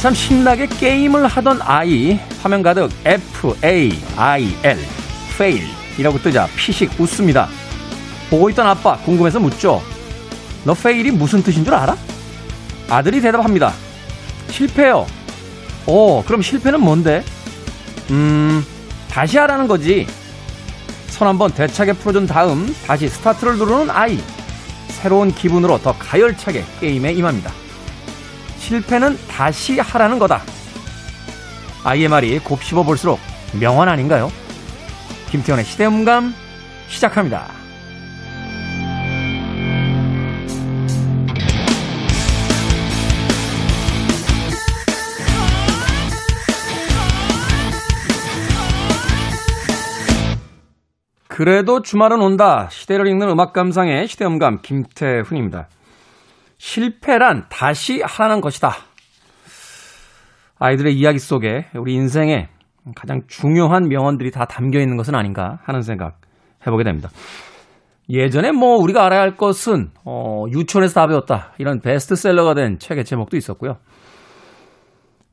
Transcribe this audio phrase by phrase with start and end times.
[0.00, 4.78] 한참 신나게 게임을 하던 아이 화면 가득 F A I L
[5.34, 7.50] fail이라고 뜨자 피식 웃습니다.
[8.30, 9.82] 보고 있던 아빠 궁금해서 묻죠.
[10.64, 11.98] 너 fail이 무슨 뜻인 줄 알아?
[12.88, 13.74] 아들이 대답합니다.
[14.48, 15.06] 실패요.
[15.84, 17.22] 오, 그럼 실패는 뭔데?
[18.10, 18.64] 음,
[19.10, 20.06] 다시 하라는 거지.
[21.08, 24.18] 손 한번 대차게 풀어준 다음 다시 스타트를 누르는 아이.
[24.88, 27.52] 새로운 기분으로 더 가열차게 게임에 임합니다.
[28.70, 30.42] 실패는 다시 하라는 거다.
[31.82, 33.18] 아이의 말이 곱씹어 볼수록
[33.58, 34.30] 명언 아닌가요?
[35.30, 36.32] 김태원의 시대음감
[36.86, 37.48] 시작합니다.
[51.26, 52.68] 그래도 주말은 온다.
[52.70, 55.66] 시대를 읽는 음악 감상의 시대음감 김태훈입니다.
[56.60, 58.74] 실패란 다시 하라는 것이다.
[60.58, 62.48] 아이들의 이야기 속에 우리 인생에
[62.94, 66.20] 가장 중요한 명언들이 다 담겨 있는 것은 아닌가 하는 생각
[66.66, 67.08] 해보게 됩니다.
[68.10, 73.38] 예전에 뭐 우리가 알아야 할 것은 어, 유치원에서 다 배웠다 이런 베스트셀러가 된 책의 제목도
[73.38, 73.78] 있었고요.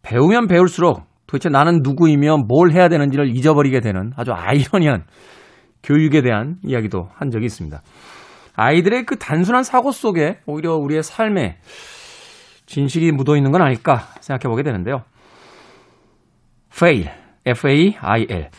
[0.04, 5.04] 배우면 배울수록 도대체 나는 누구이며 뭘 해야 되는지를 잊어버리게 되는 아주 아이러니한
[5.84, 7.82] 교육에 대한 이야기도 한 적이 있습니다.
[8.58, 11.58] 아이들의 그 단순한 사고 속에 오히려 우리의 삶에
[12.66, 15.04] 진실이 묻어 있는 건 아닐까 생각해 보게 되는데요.
[16.74, 17.10] fail,
[17.46, 18.50] F-A-I-L.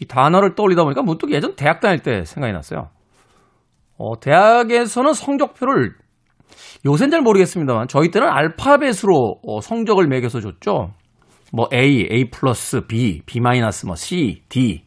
[0.00, 2.88] 이 단어를 떠올리다 보니까 문득 예전 대학 다닐 때 생각이 났어요.
[3.98, 5.94] 어, 대학에서는 성적표를
[6.86, 10.94] 요새는 잘 모르겠습니다만 저희 때는 알파벳으로 어, 성적을 매겨서 줬죠.
[11.52, 14.84] 뭐 A, A 플러스, B, B 마이너스, 뭐 C, D,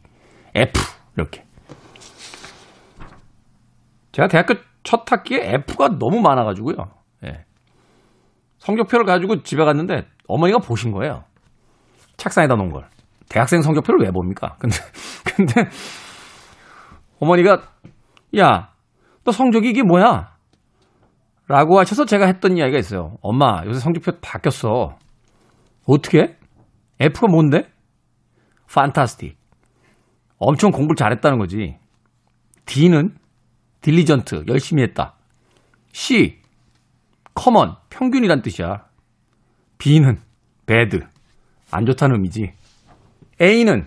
[0.54, 0.72] F
[1.16, 1.44] 이렇게.
[4.12, 6.76] 제가 대학교 첫 학기에 F가 너무 많아가지고요.
[7.24, 7.44] 예.
[8.58, 11.24] 성적표를 가지고 집에 갔는데 어머니가 보신 거예요.
[12.16, 12.84] 책상에다 놓은 걸.
[13.28, 14.56] 대학생 성적표를 왜 봅니까?
[14.60, 14.76] 근데,
[15.24, 15.70] 근데,
[17.18, 17.62] 어머니가,
[18.38, 18.70] 야,
[19.24, 20.32] 너 성적이 이게 뭐야?
[21.48, 23.16] 라고 하셔서 제가 했던 이야기가 있어요.
[23.22, 24.96] 엄마, 요새 성적표 바뀌었어.
[25.86, 26.36] 어떻게?
[27.00, 27.70] F가 뭔데?
[28.72, 29.36] Fantastic.
[30.38, 31.76] 엄청 공부를 잘했다는 거지.
[32.66, 33.14] D는
[33.82, 35.14] diligent, 열심히 했다.
[35.92, 36.40] C,
[37.34, 38.84] common, 평균이란 뜻이야.
[39.78, 40.18] B는
[40.66, 41.00] bad,
[41.70, 42.52] 안 좋다는 의미지.
[43.40, 43.86] A는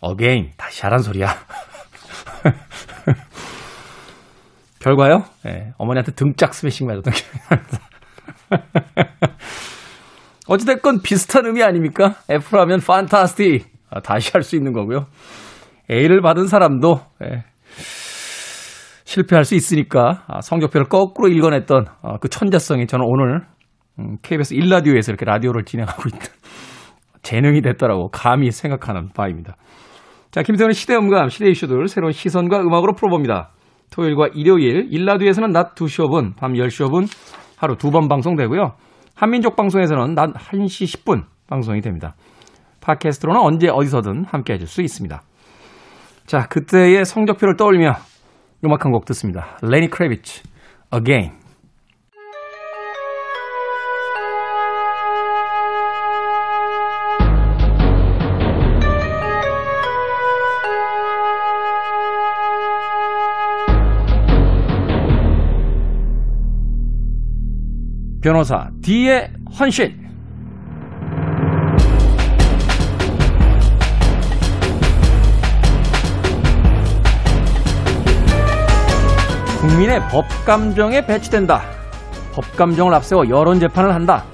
[0.00, 1.34] again, 다시 하란 소리야.
[4.80, 5.24] 결과요?
[5.44, 7.78] 네, 어머니한테 등짝 스매싱 맞았던 기억이 납니다.
[10.48, 12.16] 어찌됐건 비슷한 의미 아닙니까?
[12.28, 13.68] F라면 판타스틱.
[13.90, 15.06] 아, 다시 할 수 있는 거고요.
[15.90, 17.44] A를 받은 사람도 네,
[19.10, 23.40] 실패할 수 있으니까 아, 성적표를 거꾸로 읽어냈던 아, 그 천재성이 저는 오늘
[24.22, 26.20] KBS 음, 1라디오에서 이렇게 라디오를 진행하고 있는
[27.22, 29.56] 재능이 됐더라고 감히 생각하는 바입니다.
[30.30, 33.50] 자, 김태훈의 시대음감, 시대 이슈들 새로운 시선과 음악으로 풀어봅니다.
[33.90, 37.08] 토요일과 일요일, 1라디오에서는 낮 2시 5분, 밤 10시 5분
[37.58, 38.74] 하루 두 번 방송되고요.
[39.16, 42.14] 한민족 방송에서는 낮 1시 10분 방송이 됩니다.
[42.80, 45.20] 팟캐스트로는 언제 어디서든 함께 해줄 수 있습니다.
[46.26, 47.94] 자, 그때의 성적표를 떠올리며
[48.64, 49.56] 음악 한 곡 듣습니다.
[49.62, 50.42] 레니 크레비치,
[50.92, 51.32] Again.
[68.22, 69.99] 변호사 D의 헌신.
[79.90, 81.62] 국민의 법 감정에 배치된다.
[82.32, 84.24] 법 감정을 앞세워 여론 재판을 한다.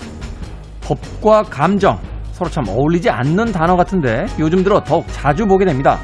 [0.82, 1.98] 법과 감정
[2.32, 5.98] 서로 참 어울리지 않는 단어 같은데 요즘 들어 더욱 자주 보게 됩니다.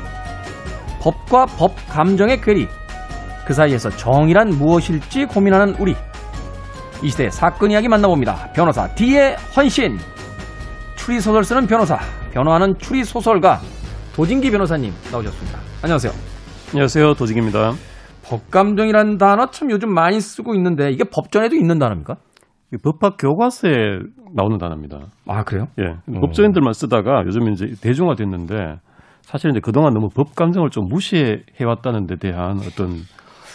[1.01, 2.67] 법과 법 감정의 괴리.
[3.47, 5.95] 그 사이에서 정의란 무엇일지 고민하는 우리.
[7.03, 8.53] 이 시대 사건 이야기 만나봅니다.
[8.55, 9.99] 변호사 D의 헌신.
[10.97, 11.99] 추리소설 쓰는 변호사,
[12.33, 13.61] 변호하는 추리소설가
[14.15, 15.59] 도진기 변호사님 나오셨습니다.
[15.83, 16.13] 안녕하세요.
[16.73, 17.15] 안녕하세요.
[17.15, 17.92] 도진기입니다.
[18.33, 22.17] 법감정이라는 단어 참 요즘 많이 쓰고 있는데 이게 법전에도 있는 단어입니까?
[22.83, 23.99] 법학 교과서에
[24.35, 25.01] 나오는 단어입니다.
[25.29, 25.67] 아 그래요?
[25.79, 25.97] 예.
[26.21, 28.77] 법조인들만 쓰다가 요즘 이제 대중화됐는데
[29.21, 32.97] 사실 이제 그동안 너무 법 감정을 좀 무시해 왔다는 데 대한 어떤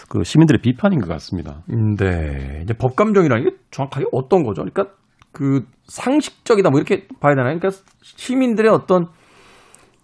[0.09, 1.63] 그 시민들의 비판인 것 같습니다.
[1.67, 2.61] 네.
[2.63, 4.63] 이제 법감정이라는 게 정확하게 어떤 거죠?
[4.63, 4.95] 그러니까
[5.31, 7.57] 그 상식적이다 뭐 이렇게 봐야 되나요?
[7.57, 7.69] 그러니까
[8.01, 9.07] 시민들의 어떤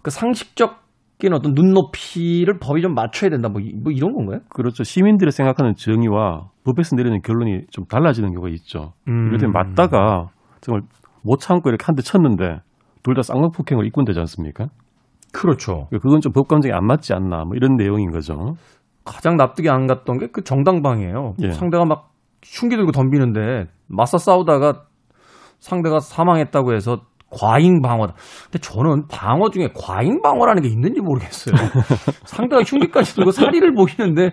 [0.02, 0.83] 그 상식적
[1.24, 4.40] 인 어떤 눈높이를 법이 좀 맞춰야 된다 뭐, 뭐 이런 건가요?
[4.50, 4.84] 그렇죠.
[4.84, 8.92] 시민들이 생각하는 정의와 법에서 내리는 결론이 좀 달라지는 경우가 있죠.
[9.08, 9.28] 음.
[9.28, 10.28] 이럴 때 맞다가
[10.60, 10.82] 정말
[11.22, 12.60] 못 참고 이렇게 한 대 쳤는데
[13.02, 14.66] 둘 다 쌍방폭행을 입건되지 않습니까?
[15.32, 15.88] 그렇죠.
[15.90, 18.54] 그건 좀 법 감정이 안 맞지 않나 뭐 이런 내용인 거죠.
[19.04, 21.34] 가장 납득이 안 갔던 게 그 정당방이에요.
[21.42, 21.50] 예.
[21.52, 22.10] 상대가 막
[22.44, 24.84] 흉기 들고 덤비는데 맞서 싸우다가
[25.58, 27.02] 상대가 사망했다고 해서
[27.34, 28.14] 과잉 방어다.
[28.44, 31.54] 근데 저는 방어 중에 과잉 방어라는 게 있는지 모르겠어요.
[32.24, 34.30] 상대가 흉기까지 들고 사리를 보이는데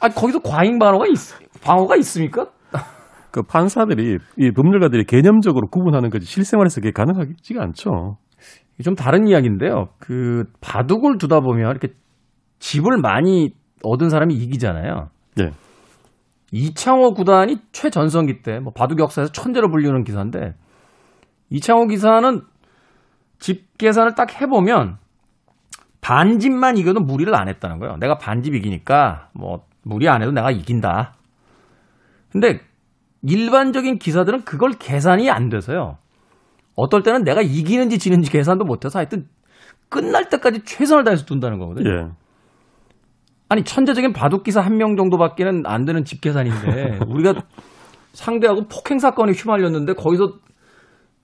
[0.00, 1.16] 아 거기서 과잉 방어가 있
[1.62, 2.46] 방어가 있습니까?
[3.32, 8.16] 그 판사들이 이 법률가들이 개념적으로 구분하는 거지 실생활에서 그게 가능하지가 않죠.
[8.82, 9.88] 좀 다른 이야기인데요.
[9.98, 11.88] 그 바둑을 두다 보면 이렇게
[12.60, 13.50] 집을 많이
[13.82, 15.08] 얻은 사람이 이기잖아요.
[15.40, 15.50] 예.
[16.52, 20.54] 이창호 구단이 최전성기 때 뭐 바둑 역사에서 천재로 불리는 기사인데
[21.50, 22.42] 이창호 기사는
[23.38, 24.98] 집 계산을 딱 해보면
[26.00, 27.96] 반집만 이겨도 무리를 안 했다는 거예요.
[27.96, 31.14] 내가 반집 이기니까 뭐 무리 안 해도 내가 이긴다.
[32.32, 32.60] 근데
[33.22, 35.98] 일반적인 기사들은 그걸 계산이 안 돼서요.
[36.76, 39.26] 어떨 때는 내가 이기는지 지는지 계산도 못해서 하여튼
[39.88, 41.90] 끝날 때까지 최선을 다해서 둔다는 거거든요.
[41.90, 42.08] 예.
[43.48, 47.34] 아니 천재적인 바둑 기사 한 명 정도밖에는 안 되는 집 계산인데 우리가
[48.12, 50.34] 상대하고 폭행 사건에 휘말렸는데 거기서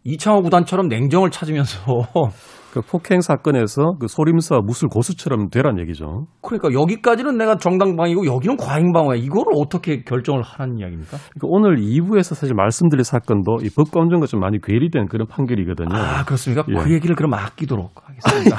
[0.07, 1.83] 이창호 구단처럼 냉정을 찾으면서
[2.73, 6.27] 그 폭행 사건에서 그 소림사 무술 고수처럼 되란 얘기죠.
[6.43, 11.17] 그러니까 여기까지는 내가 정당방위고 여기는 과잉방어야 이거를 어떻게 결정을 하는 이야기입니까?
[11.17, 15.89] 그러니까 오늘 2부에서 사실 말씀드릴 사건도 이 법감정과 좀 많이 괴리된 그런 판결이거든요.
[15.97, 16.65] 아 그렇습니까?
[16.69, 16.75] 예.
[16.75, 18.59] 그 얘기를 그럼 아끼도록 하겠습니다.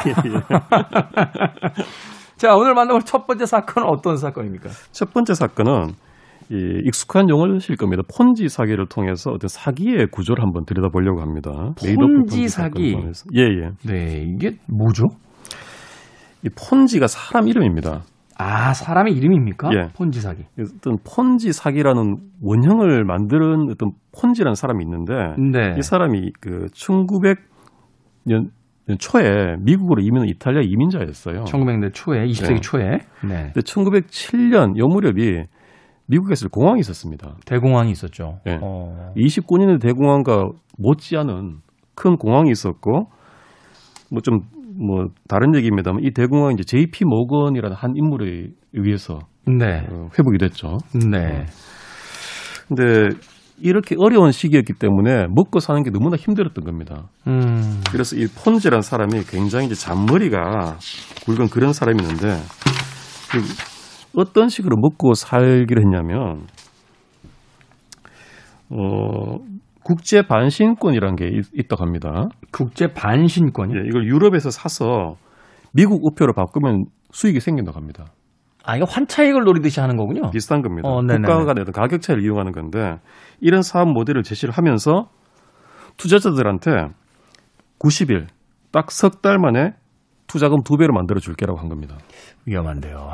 [2.38, 4.69] 자 오늘 만나볼 첫 번째 사건은 어떤 사건입니까?
[4.91, 5.94] 첫 번째 사건은
[6.49, 8.03] 이 익숙한 용어를 실 겁니다.
[8.15, 11.51] 폰지 사기를 통해서 어떤 사기의 구조를 한번 들여다보려고 합니다.
[11.75, 12.95] 폰지 사기?
[13.35, 13.69] 예, 예.
[13.85, 15.03] 네 이게 뭐죠?
[16.44, 18.03] 이 폰지가 사람 이름입니다.
[18.38, 19.69] 아 사람의 이름입니까?
[19.73, 19.88] 예.
[19.94, 20.44] 폰지 사기.
[20.59, 25.13] 어떤 폰지 사기라는 원형을 만드는 어떤 폰지라는 사람이 있는데
[25.51, 25.75] 네.
[25.77, 28.51] 이 사람이 그 1900년
[28.99, 31.44] 초에 미국으로 이민한 이탈리아 이민자였어요.
[31.44, 32.61] 1900년대 초에 20세기 네.
[32.61, 32.89] 초에
[33.27, 33.51] 네.
[33.53, 35.44] 근데 1907년 요 무렵이
[36.07, 37.36] 미국에서 공항이 있었습니다.
[37.45, 38.39] 대공황이 있었죠.
[38.45, 38.57] 네.
[38.62, 39.13] 어.
[39.15, 41.57] 29년의 대공황과 못지않은
[41.95, 43.09] 큰 공항이 있었고
[44.12, 49.86] 뭐좀뭐 다른 얘기입니다만 이 대공황이 이제 JP 모건이라는 한 인물에 의해서 네.
[49.89, 50.77] 어, 회복이 됐죠.
[50.94, 51.45] 네.
[52.68, 53.15] 근데
[53.59, 57.09] 이렇게 어려운 시기였기 때문에 먹고 사는 게 너무나 힘들었던 겁니다.
[57.25, 57.81] 음.
[57.92, 60.77] 그래서 이 폰지라는 사람이 굉장히 이제 잔머리가
[61.25, 62.27] 굵은 그런 사람이었는데
[63.31, 63.76] 그
[64.18, 66.48] 어떤 식으로 먹고 살기를 했냐면
[68.69, 69.38] 어
[69.84, 72.28] 국제 반신권이라는 게 있, 있다고 합니다.
[72.52, 73.74] 국제 반신권이.
[73.74, 75.16] 예, 이걸 유럽에서 사서
[75.72, 78.06] 미국 우표로 바꾸면 수익이 생긴다고 합니다.
[78.66, 80.30] 아, 이거 환차익을 노리듯이 하는 거군요.
[80.31, 80.90] 비슷한 겁니다.
[80.90, 81.25] 어, 네네네.
[81.25, 82.98] 국가 간의 어떤 가격 차이를 이용하는 건데
[83.40, 85.08] 이런 사업 모델을 제시를 하면서
[85.96, 86.72] 투자자들한테
[87.80, 88.28] 90일
[88.72, 89.72] 딱 석 달 만에
[90.27, 91.97] 투자금 두 배로 만들어 줄게라고 한 겁니다.
[92.45, 93.09] 위험한데요.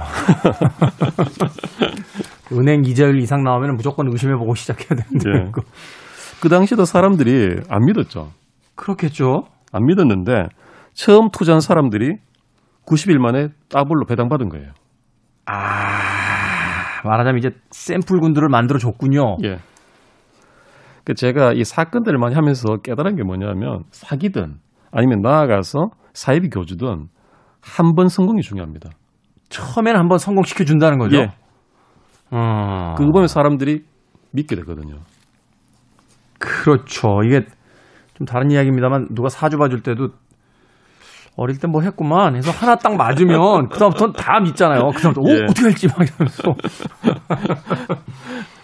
[2.51, 5.29] 은행 이자율 이상 나오면 무조건 의심해보고 시작해야 되는데.
[5.29, 5.51] 예.
[6.41, 8.31] 그 당시에도 사람들이 안 믿었죠.
[8.75, 9.43] 그렇겠죠.
[9.71, 10.47] 안 믿었는데
[10.93, 12.17] 처음 투자한 사람들이
[12.85, 14.71] 90일 만에 더블로 배당받은 거예요.
[15.45, 19.37] 아, 말하자면 이제 샘플 군들을 만들어 줬군요.
[19.43, 19.57] 예.
[21.05, 24.55] 그 제가 이 사건들을 많이 하면서 깨달은 게 뭐냐면 사기든
[24.93, 27.07] 아니면 나아가서 사이비 교주든
[27.61, 28.89] 한 번 성공이 중요합니다.
[29.49, 31.17] 처음에는 한 번 성공시켜 준다는 거죠.
[31.17, 31.27] 예.
[32.31, 32.95] 어.
[32.97, 33.83] 그거 보면 사람들이
[34.31, 34.97] 믿게 되거든요.
[36.39, 37.21] 그렇죠.
[37.25, 37.45] 이게
[38.15, 40.09] 좀 다른 이야기입니다만 누가 사주 봐줄 때도
[41.37, 44.89] 어릴 때 뭐 했구만 해서 하나 딱 맞으면 그다음부터는 다 믿잖아요.
[44.95, 45.43] 그다음부터 오 예.
[45.43, 46.53] 어떻게 할지 막 이러면서.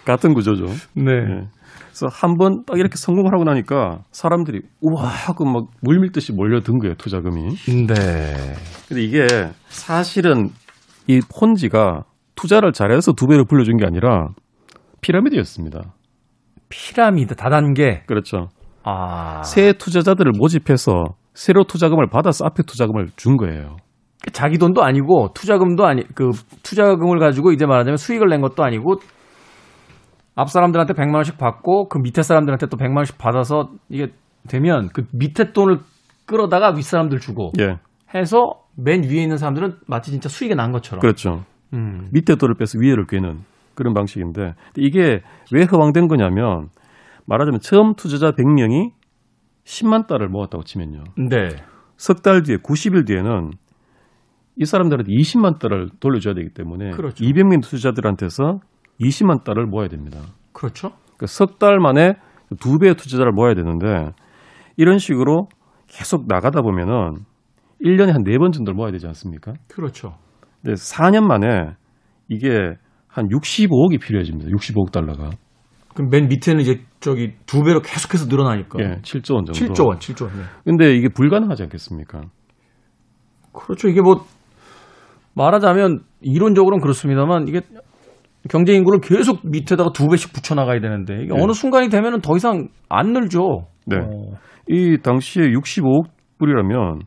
[0.04, 0.66] 같은 구조죠.
[0.94, 1.12] 네.
[1.12, 1.48] 예.
[2.00, 6.94] 그래서 한 번 딱 이렇게 성공을 하고 나니까 사람들이 우와 하고 막 물밀듯이 몰려든 거예요
[6.94, 7.56] 투자금이.
[7.86, 8.54] 네.
[8.88, 9.26] 근데 이게
[9.68, 10.48] 사실은
[11.06, 12.04] 이 폰지가
[12.34, 14.28] 투자를 잘해서 두 배로 불려준 게 아니라
[15.02, 15.92] 피라미드였습니다.
[16.70, 18.02] 피라미드 다단계.
[18.06, 18.48] 그렇죠.
[18.82, 19.42] 아.
[19.42, 21.04] 새 투자자들을 모집해서
[21.34, 23.76] 새로 투자금을 받아서 앞에 투자금을 준 거예요.
[24.32, 26.30] 자기 돈도 아니고 투자금도 아니 그
[26.62, 28.96] 투자금을 가지고 이제 말하자면 수익을 낸 것도 아니고
[30.40, 34.08] 앞 사람들한테 100만 원씩 받고 그 밑에 사람들한테 또 100만 원씩 받아서 이게
[34.48, 35.80] 되면 그 밑에 돈을
[36.26, 37.76] 끌어다가 윗 사람들 주고 예.
[38.14, 41.00] 해서 맨 위에 있는 사람들은 마치 진짜 수익이 난 것처럼.
[41.00, 41.44] 그렇죠.
[41.74, 42.08] 음.
[42.12, 43.40] 밑에 돈을 빼서 위에를 꿰는
[43.74, 45.20] 그런 방식인데 이게
[45.52, 46.68] 왜 허황된 거냐면
[47.26, 48.92] 말하자면 처음 투자자 100명이
[49.64, 51.04] 10만 달러를 모았다고 치면요.
[51.16, 51.48] 네.
[51.96, 53.50] 석 달 뒤에 90일 뒤에는
[54.56, 57.22] 이 사람들한테 20만 달러를 돌려줘야 되기 때문에 그렇죠.
[57.24, 58.60] 200명 투자자들한테서
[59.00, 60.20] 20만 달러를 모아야 됩니다.
[60.52, 60.92] 그렇죠.
[61.26, 62.14] 석달 만에
[62.60, 64.12] 두 배의 투자자를 모아야 되는데
[64.76, 65.48] 이런 식으로
[65.88, 67.14] 계속 나가다 보면은
[67.82, 69.52] 1년에 한 네 번 정도를 모아야 되지 않습니까?
[69.68, 70.16] 그렇죠.
[70.62, 71.74] 근데 4년 만에
[72.28, 72.74] 이게
[73.08, 74.50] 한 65억이 필요해집니다.
[74.50, 75.30] 65억 달러가.
[75.94, 78.78] 그럼 맨 밑에는 이제 저기 두 배로 계속해서 늘어나니까.
[78.80, 79.52] 예, 7조 원 정도.
[79.74, 80.32] 7조 원, 7조 원.
[80.36, 80.42] 네.
[80.64, 82.20] 근데 이게 불가능하지 않겠습니까?
[83.52, 83.88] 그렇죠.
[83.88, 84.24] 이게 뭐
[85.34, 87.62] 말하자면 이론적으로는 그렇습니다만 이게
[88.48, 91.42] 경제 인구를 계속 밑에다가 두 배씩 붙여 나가야 되는데 이게 네.
[91.42, 93.66] 어느 순간이 되면은 더 이상 안 늘죠.
[93.86, 93.96] 네.
[93.98, 94.36] 어.
[94.68, 96.06] 이 당시에 65억
[96.38, 97.00] 불이라면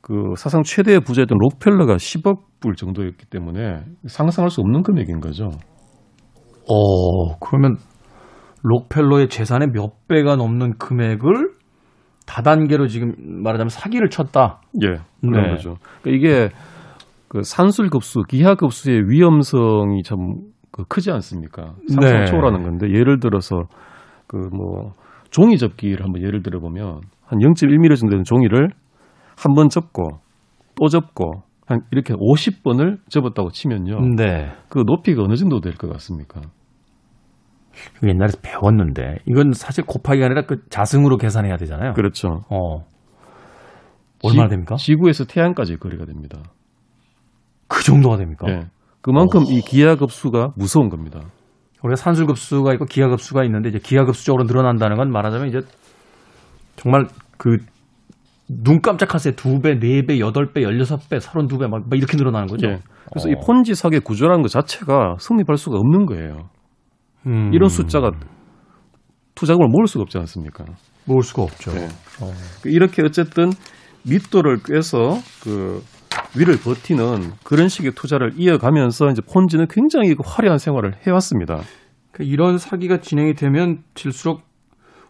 [0.00, 5.50] 그 사상 최대의 부자였던 록펠러가 10억 불 정도였기 때문에 상상할 수 없는 금액인 거죠.
[6.68, 7.76] 어, 그러면
[8.62, 11.52] 록펠러의 재산의 몇 배가 넘는 금액을
[12.26, 14.62] 다단계로 지금 말하자면 사기를 쳤다.
[14.82, 15.50] 예, 그런 네.
[15.50, 15.76] 거죠.
[16.02, 16.48] 그러니까 이게
[17.28, 20.18] 그 산술급수, 기하급수의 위험성이 참
[20.76, 21.74] 그 크지 않습니까?
[21.88, 22.24] 상상 네.
[22.26, 23.62] 초월하는 건데 예를 들어서
[24.26, 24.92] 그 뭐
[25.30, 28.70] 종이 접기를 한번 예를 들어 보면 한 0.1mm 정도 되는 종이를
[29.36, 30.18] 한 번 접고
[30.76, 34.00] 또 접고 한 이렇게 50번을 접었다고 치면요.
[34.16, 34.52] 네.
[34.68, 36.40] 그 높이가 어느 정도 될 것 같습니까?
[38.00, 41.92] 그 옛날에 배웠는데 이건 사실 곱하기가 아니라 그 자승으로 계산해야 되잖아요.
[41.94, 42.42] 그렇죠.
[42.50, 42.84] 어.
[44.22, 44.76] 얼마나 지- 됩니까?
[44.76, 46.38] 지구에서 태양까지 거리가 됩니다.
[47.68, 48.46] 그 정도가 됩니까?
[48.50, 48.60] 예.
[49.04, 51.20] 그만큼 이 기하급수가 무서운 겁니다.
[51.82, 55.60] 우리가 산술급수가 있고 기하급수가 있는데 이제 기하급수적으로 늘어난다는 건 말하자면 이제
[56.76, 57.06] 정말
[57.36, 57.58] 그
[58.48, 62.16] 눈 깜짝할 새 두 배, 네 배, 여덟 배, 열여섯 배, 서른두 배 막 이렇게
[62.16, 62.68] 늘어나는 거죠.
[62.68, 62.78] 예.
[63.10, 63.32] 그래서 어.
[63.32, 66.50] 이 폰지 사기의 구조라는 것 자체가 성립할 수가 없는 거예요.
[67.26, 68.10] 음, 이런 숫자가
[69.34, 70.64] 투자금을 모을 수가 없지 않습니까?
[71.06, 71.72] 모을 수가 없죠.
[71.72, 71.86] 네.
[72.20, 72.30] 어.
[72.66, 73.50] 이렇게 어쨌든
[74.06, 75.82] 밑도를 꿰서 그
[76.36, 81.60] 위를 버티는 그런 식의 투자를 이어가면서 이제 폰지는 굉장히 그 화려한 생활을 해왔습니다.
[82.10, 84.42] 그러니까 이런 사기가 진행이 되면 질수록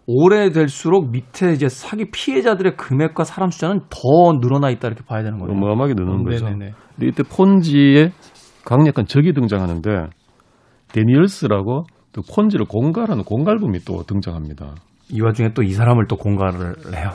[0.07, 5.53] 오래될수록 밑에 이제 사기 피해자들의 금액과 사람 숫자는 더 늘어나 있다 이렇게 봐야 되는 거죠.
[5.53, 6.45] 어마어마하게 느는 거죠.
[6.45, 6.73] 네네네.
[6.97, 8.13] 근데 이때 폰지의
[8.65, 9.91] 강력한 적이 등장하는데
[10.93, 14.75] 데니얼스라고 또 폰지를 공갈하는 공갈범이 또 등장합니다.
[15.11, 17.11] 이 와중에 또 이 사람을 또 공갈을 해요.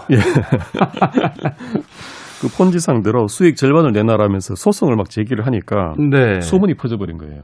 [2.41, 6.39] 그 폰지 상대로 수익 절반을 내놔라면서 소송을 막 제기를 하니까 네.
[6.41, 7.41] 소문이 퍼져버린 거예요.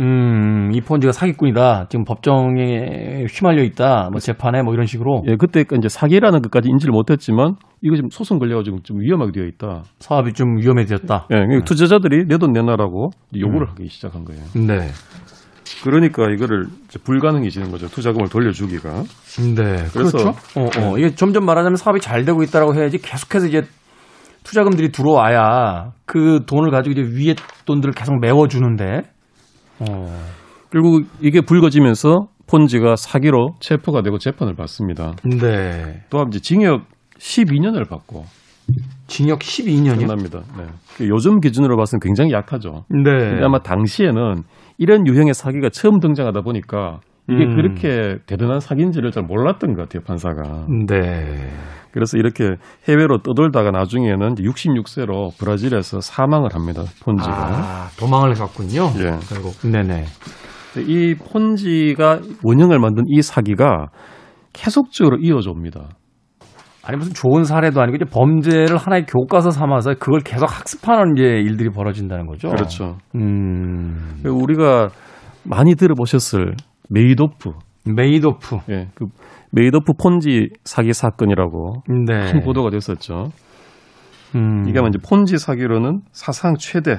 [0.00, 1.86] 음, 이 폰지가 사기꾼이다.
[1.88, 4.08] 지금 법정에 휘말려 있다.
[4.10, 8.38] 뭐 재판에 뭐 이런 식으로 예, 그때 이제 사기라는 것까지 인지를 못했지만 이거 지금 소송
[8.40, 9.82] 걸려가지고 좀 위험하게 되어 있다.
[10.00, 11.26] 사업이 좀 위험해졌다.
[11.30, 14.42] 예, 그러니까 투자자들이 내 돈 내놔라고 요구를 하기 시작한 거예요.
[14.66, 14.88] 네.
[15.84, 17.88] 그러니까 이거를 이제 불가능해지는 거죠.
[17.88, 19.02] 투자금을 돌려주기가.
[19.54, 19.84] 네.
[19.92, 20.28] 그래서- 그렇죠.
[20.56, 20.98] 어, 어.
[20.98, 23.62] 이게 점점 말하자면 사업이 잘 되고 있다라고 해야지 계속해서 이제
[24.44, 27.34] 투자금들이 들어와야 그 돈을 가지고 이제 위에
[27.66, 29.02] 돈들을 계속 메워주는데.
[29.80, 30.20] 어.
[30.72, 35.12] 결국 이게 불거지면서 폰지가 사기로 체포가 되고 재판을 받습니다.
[35.24, 36.02] 네.
[36.08, 36.82] 또한 이제 징역
[37.18, 38.24] 12년을 받고
[39.06, 39.98] 징역 12년이요?
[39.98, 40.40] 끝납니다.
[40.56, 40.64] 네.
[40.96, 42.84] 그 요즘 기준으로 봐서는 굉장히 약하죠.
[42.88, 43.02] 네.
[43.02, 44.42] 근데 아마 당시에는
[44.78, 47.56] 이런 유형의 사기가 처음 등장하다 보니까 이게 음.
[47.56, 50.66] 그렇게 대단한 사기인지를 잘 몰랐던 것 같아요, 판사가.
[50.86, 51.48] 네.
[51.92, 52.56] 그래서 이렇게
[52.88, 57.32] 해외로 떠돌다가 나중에는 이제 66세로 브라질에서 사망을 합니다, 폰지가.
[57.32, 58.90] 아, 도망을 갔군요.
[58.98, 59.18] 예.
[59.28, 59.54] 결국.
[59.62, 60.04] 네네.
[60.86, 63.86] 이 폰지가 원형을 만든 이 사기가
[64.52, 65.90] 계속적으로 이어져 옵니다.
[66.86, 71.70] 아니 무슨 좋은 사례도 아니고 이제 범죄를 하나의 교과서 삼아서 그걸 계속 학습하는 이제 일들이
[71.70, 72.48] 벌어진다는 거죠.
[72.48, 72.98] 그렇죠.
[73.14, 74.20] 음.
[74.24, 74.88] 우리가
[75.44, 76.54] 많이 들어보셨을
[76.90, 77.52] 메이도프.
[77.86, 78.56] 메이도프.
[78.70, 79.06] 예, 그
[79.52, 82.32] 메이도프 폰지 사기 사건이라고 네.
[82.32, 83.28] 큰 보도가 됐었죠.
[84.34, 84.64] 음.
[84.68, 86.96] 이게 이제 폰지 사기로는 사상 최대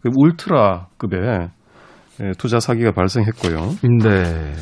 [0.00, 1.48] 그 울트라급의
[2.22, 3.56] 예, 투자 사기가 발생했고요.
[4.02, 4.52] 네.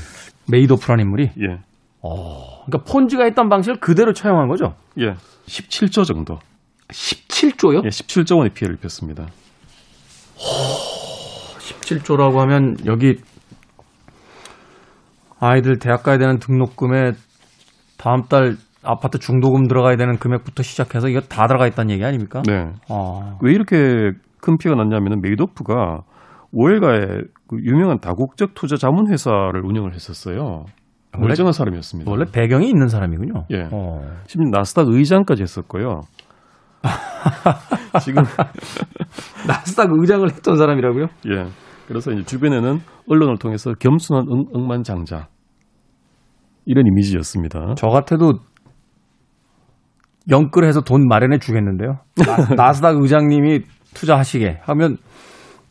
[0.50, 1.24] 메이도프라는 인물이.
[1.24, 1.58] 예,
[2.02, 2.64] 어.
[2.66, 4.74] 그러니까 폰지가 했던 방식을 그대로 차용한 거죠.
[4.98, 5.14] 예,
[5.46, 6.38] 17조 정도,
[6.88, 7.84] 17조요?
[7.84, 9.26] 예, 17조 원의 피해를 입혔습니다.
[11.58, 13.18] 17조라고 하면 여기
[15.40, 17.12] 아이들 대학 가야 되는 등록금에
[17.96, 22.42] 다음 달 아파트 중도금 들어가야 되는 금액부터 시작해서 이거 다 들어가 있다는 얘기 아닙니까?
[22.46, 23.38] 네, 아.
[23.42, 26.02] 왜 이렇게 큰 피해가 났냐면은 메이도프가
[26.52, 30.64] 오엘가의 그 유명한 다국적 투자 자문 회사를 운영을 했었어요.
[31.14, 32.10] 원래- 멀쩡한 사람이었습니다.
[32.10, 33.44] 원래 배경이 있는 사람이군요.
[33.50, 33.68] 예.
[33.72, 34.00] 어.
[34.26, 36.02] 심지어 나스닥 의장까지 했었고요.
[38.04, 38.22] 지금
[39.46, 41.06] 나스닥 의장을 했던 사람이라고요?
[41.28, 41.46] 예.
[41.86, 45.28] 그래서 이제 주변에는 언론을 통해서 겸손한 응, 억만장자
[46.66, 47.74] 이런 이미지였습니다.
[47.76, 48.34] 저 같아도
[50.30, 52.00] 영끌해서 돈 마련해 주겠는데요.
[52.56, 53.62] 나스닥 의장님이
[53.94, 54.98] 투자하시게 하면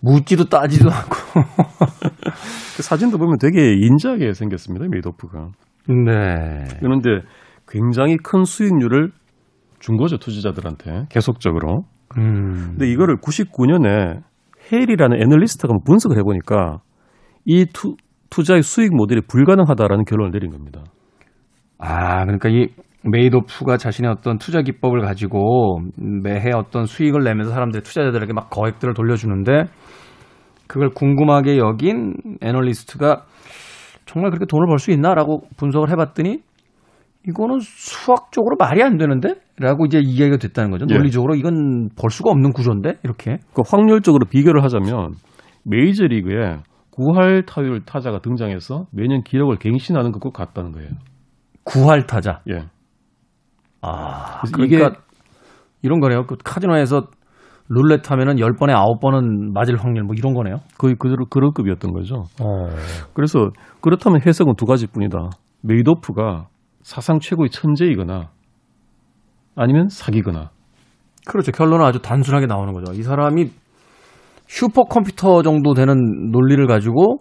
[0.01, 1.15] 묻지도 따지도 않고.
[2.75, 4.85] 그 사진도 보면 되게 인자하게 생겼습니다.
[4.89, 5.49] 메이도프가.
[5.89, 6.63] 네.
[6.79, 7.21] 그런데
[7.67, 9.11] 굉장히 큰 수익률을
[9.79, 11.83] 준 거죠 투자자들한테 계속적으로.
[12.17, 12.69] 음.
[12.71, 14.21] 근데 이거를 99년에
[14.71, 16.79] 헤일이라는 애널리스트가 분석을 해보니까
[17.45, 17.95] 이 투,
[18.29, 20.83] 투자의 수익 모델이 불가능하다라는 결론을 내린 겁니다.
[21.79, 22.67] 아, 그러니까 이
[23.03, 29.65] 메이도프가 자신의 어떤 투자 기법을 가지고 매해 어떤 수익을 내면서 사람들 투자자들에게 막 거액들을 돌려주는데
[30.67, 33.23] 그걸 궁금하게 여긴 애널리스트가
[34.05, 36.39] 정말 그렇게 돈을 벌 수 있나라고 분석을 해봤더니
[37.27, 39.35] 이거는 수학적으로 말이 안 되는데?
[39.59, 40.85] 라고 이제 이야기가 됐다는 거죠.
[40.89, 40.95] 예.
[40.95, 42.99] 논리적으로 이건 벌 수가 없는 구조인데?
[43.03, 43.39] 이렇게.
[43.53, 45.13] 그 확률적으로 비교를 하자면
[45.65, 46.59] 메이저리그에
[46.91, 50.89] 9할 타율 타자가 등장해서 매년 기록을 갱신하는 것과 같다는 거예요.
[51.65, 52.39] 구할 타자.
[52.49, 52.61] 예.
[53.81, 54.97] 아, 그러니까 이게-
[55.81, 56.25] 이런 거네요.
[56.25, 57.07] 그 카지노에서
[57.69, 60.57] 룰렛 하면은 10번에 9번은 맞을 확률 뭐 이런 거네요.
[60.77, 62.23] 거의 그대로 그런 급이었던 거죠.
[62.41, 62.67] 어.
[63.13, 65.29] 그래서 그렇다면 해석은 두 가지뿐이다.
[65.61, 66.47] 메이도프가
[66.81, 68.29] 사상 최고의 천재이거나
[69.55, 70.51] 아니면 사기거나.
[71.25, 71.51] 그렇죠.
[71.51, 72.93] 결론은 아주 단순하게 나오는 거죠.
[72.93, 73.51] 이 사람이
[74.47, 77.17] 슈퍼컴퓨터 정도 되는 논리를 가지고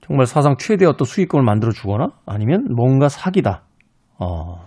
[0.00, 3.62] 정말 사상 최대의 어떤 수익금을 만들어 주거나 아니면 뭔가 사기다.
[4.18, 4.66] 어.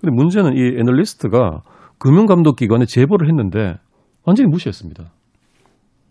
[0.00, 1.60] 근데 문제는 이 애널리스트가
[1.98, 3.76] 금융감독기관에 제보를 했는데
[4.24, 5.04] 완전히 무시했습니다.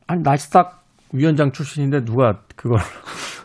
[0.08, 2.80] 아니 나스닥 위원장 출신인데 누가 그걸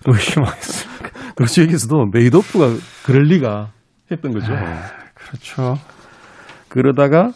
[0.06, 1.34] 의심하겠습니까?
[1.34, 1.62] 그렇죠.
[1.62, 2.66] 여기서도 메이도프가
[3.04, 3.70] 그럴 리가
[4.10, 4.52] 했던 거죠.
[5.14, 5.74] 그렇죠.
[6.68, 7.30] 그러다가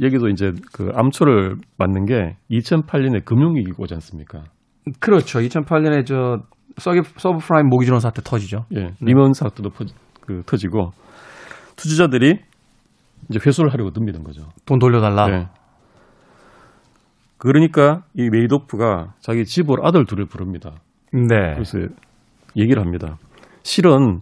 [0.00, 4.44] 여기도 이제 그 암초를 맞는 게 2008년에 금융위기가 오지 않습니까?
[5.00, 5.38] 그렇죠.
[5.40, 6.38] 2008년에 저
[6.78, 8.64] 서브, 서브프라임 모기지론 사태 터지죠.
[8.74, 8.94] 예.
[9.00, 9.84] 리먼 사건도 퍼-
[10.22, 10.92] 그 터지고
[11.76, 12.38] 투자자들이
[13.30, 14.48] 이제 회수를 하려고 듭니다 거죠.
[14.66, 15.28] 돈 돌려달라.
[15.30, 15.48] 예.
[17.38, 20.72] 그러니까 이 메이도프가 자기 집으로 아들 둘을 부릅니다.
[21.12, 21.54] 네.
[21.54, 21.78] 그래서
[22.56, 23.18] 얘기를 합니다.
[23.62, 24.20] 실은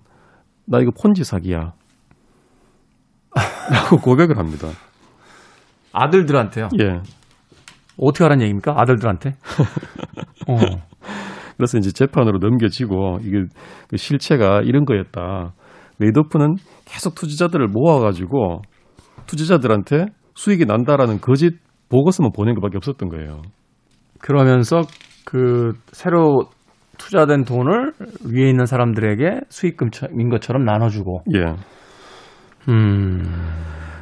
[0.67, 1.73] 나 이거 폰지 사기야.
[3.73, 4.69] 라고 고백을 합니다.
[5.93, 6.69] 아들들한테요.
[6.81, 7.01] 예.
[7.99, 8.75] 어떻게 하라는 얘기입니까?
[8.81, 9.31] 아들들한테?
[10.49, 10.57] 어.
[11.57, 13.45] 그래서 이제 재판으로 넘겨지고 이게
[13.89, 15.53] 그 실체가 이런 거였다.
[15.99, 18.63] 메이도프는 계속 투자자들을 모아가지고
[19.27, 23.43] 투자자들한테 수익이 난다라는 거짓 보고서만 보낸 것밖에 없었던 거예요.
[24.21, 24.83] 그러면서
[25.25, 26.45] 그 새로
[26.99, 27.93] 투자된 돈을
[28.27, 31.23] 위에 있는 사람들에게 수익금인 것처럼 나눠주고.
[31.35, 31.55] 예.
[32.69, 33.23] 음.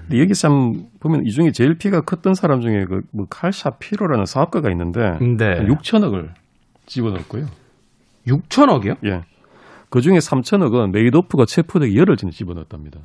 [0.02, 4.70] 근데 여기 참 보면 이 중에 제일 피가 컸던 사람 중에 그뭐 칼 샤피로라는 사업가가
[4.70, 5.66] 있는데 네.
[5.66, 6.30] 6천억을
[6.86, 7.44] 집어넣었고요.
[8.26, 8.96] 6천억이요?
[9.06, 9.20] 예.
[9.90, 13.00] 그 중에 3천억은 메이도프가 체포되기 열흘 전에 집어넣었답니다.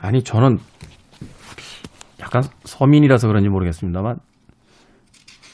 [0.00, 0.58] 아니 저는
[2.20, 4.16] 약간 서민이라서 그런지 모르겠습니다만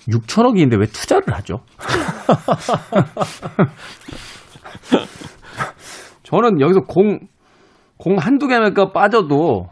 [0.08, 1.60] 6천억인데 왜 투자를 하죠?
[6.22, 7.20] 저는 여기서 공,
[7.96, 9.68] 공 한두 개가 빠져도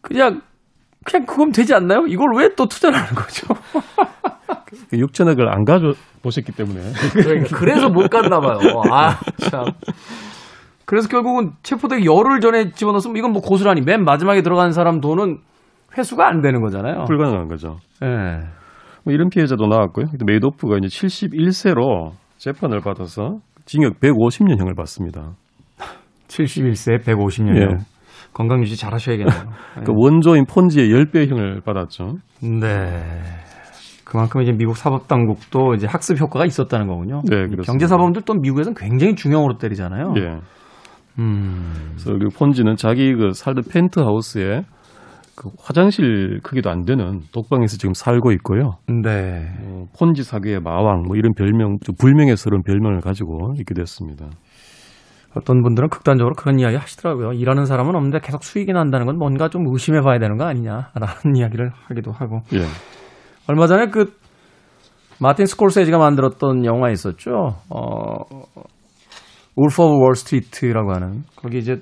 [0.00, 0.40] 그냥,
[1.04, 2.06] 그냥 그건 되지 않나요?
[2.08, 3.46] 이걸 왜 또 투자를 하는 거죠?
[4.92, 6.80] 6천억을 그안 가져 보셨기 때문에
[7.12, 8.58] 그러니까 그래서 못 갔나 봐요.
[8.92, 9.64] 아, 참.
[10.90, 15.38] 그래서 결국은 체포되기 열흘 전에 집어넣었으면 이건 뭐 고스란히 맨 마지막에 들어간 사람 돈은
[15.96, 17.04] 회수가 안 되는 거잖아요.
[17.04, 17.76] 불가능한 거죠.
[18.02, 18.40] 예.
[19.04, 20.06] 뭐 이런 피해자도 나왔고요.
[20.10, 25.34] 근데 메이도프가 이제 71세로 재판을 받아서 징역 150년형을 받습니다.
[26.26, 27.56] 71세 150년.
[27.56, 27.76] 예.
[28.32, 29.44] 건강 유지 잘 하셔야겠네요.
[29.86, 32.16] 그 원조인 폰지의 10배형을 받았죠.
[32.42, 33.04] 네.
[34.04, 37.22] 그만큼 이제 미국 사법 당국도 이제 학습 효과가 있었다는 거군요.
[37.26, 37.62] 네, 그렇습니다.
[37.62, 40.14] 경제 사범들 또 미국에서는 굉장히 중형으로 때리잖아요.
[40.16, 40.40] 예.
[41.18, 41.72] 음.
[41.92, 44.62] 그래서 그 폰지는 자기 그 살던 펜트하우스에
[45.36, 48.76] 그 화장실 크기도 안 되는 독방에서 지금 살고 있고요.
[49.02, 49.46] 네.
[49.62, 54.26] 어, 폰지 사기의 마왕 뭐 이런 별명, 좀 불명예스러운 별명을 가지고 있게 됐습니다.
[55.34, 57.32] 어떤 분들은 극단적으로 그런 이야기 하시더라고요.
[57.32, 60.90] 일하는 사람은 없는데 계속 수익이 난다는 건 뭔가 좀 의심해 봐야 되는 거 아니냐라는
[61.36, 62.40] 이야기를 하기도 하고.
[62.52, 62.64] 예.
[63.48, 64.12] 얼마 전에 그
[65.20, 67.54] 마틴 스콜세지가 만들었던 영화 있었죠.
[67.68, 68.18] 어
[69.56, 71.80] 울프 오브 월스트리트라고 하는 거기 이제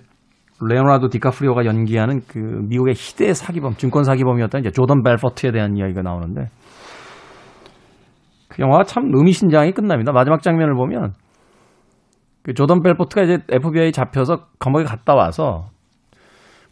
[0.60, 6.46] 레오나르도 디카프리오가 연기하는 그 미국의 희대 사기범, 증권 사기범이었던 이제 조던 벨포트에 대한 이야기가 나오는데
[8.48, 10.12] 그 영화가 참 의미심장하게 끝납니다.
[10.12, 11.12] 마지막 장면을 보면
[12.42, 15.66] 그 조던 벨포트가 이제 FBI 잡혀서 감옥에 갔다 와서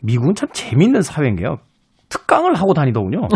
[0.03, 1.57] 미국은 참 재밌는 사회인 게요.
[2.09, 3.29] 특강을 하고 다니더군요.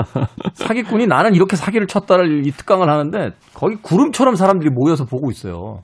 [0.54, 5.82] 사기꾼이 나는 이렇게 사기를 쳤다를 이 특강을 하는데 거기 구름처럼 사람들이 모여서 보고 있어요.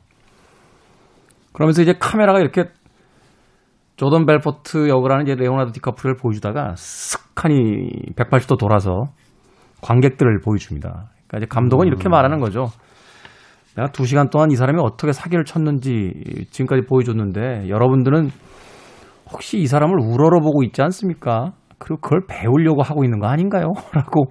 [1.54, 2.64] 그러면서 이제 카메라가 이렇게
[3.96, 9.04] 조던 벨포트 역을 하는 이제 레오나르도 디카프리오를 보여주다가 쓱하니 180도 돌아서
[9.80, 11.10] 관객들을 보여줍니다.
[11.28, 12.66] 그러니까 이제 감독은 이렇게 말하는 거죠.
[13.76, 16.12] 내가 두 시간 동안 이 사람이 어떻게 사기를 쳤는지
[16.50, 18.30] 지금까지 보여줬는데 여러분들은
[19.32, 21.52] 혹시 이 사람을 우러러보고 있지 않습니까?
[21.78, 23.72] 그리고 그걸 배우려고 하고 있는 거 아닌가요?
[23.94, 24.26] 라고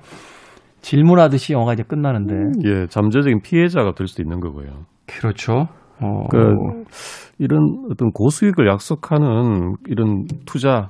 [0.82, 2.36] 질문하듯이 영화가 이제 끝나는데.
[2.66, 4.86] 예, 잠재적인 피해자가 될 수도 있는 거고요.
[5.08, 5.68] 그렇죠.
[6.04, 6.38] 어, 그
[7.40, 10.90] 이런 어떤 고수익을 약속하는 이런 투자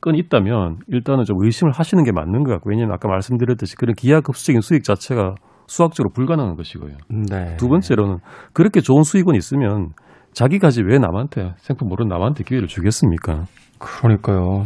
[0.00, 4.60] 건이 있다면 일단은 좀 의심을 하시는 게 맞는 것 같고 왜냐하면 아까 말씀드렸듯이 그런 기하급수적인
[4.60, 5.34] 수익 자체가
[5.66, 6.96] 수학적으로 불가능한 것이고요.
[7.30, 7.56] 네.
[7.56, 8.18] 두 번째로는
[8.52, 9.90] 그렇게 좋은 수익은 있으면
[10.32, 13.44] 자기가지 왜 남한테 생품 모르는 남한테 기회를 주겠습니까?
[13.78, 14.64] 그러니까요.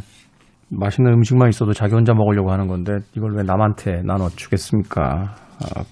[0.71, 5.35] 맛있는 음식만 있어도 자기 혼자 먹으려고 하는 건데 이걸 왜 남한테 나눠 주겠습니까?
[5.61, 5.83] 아,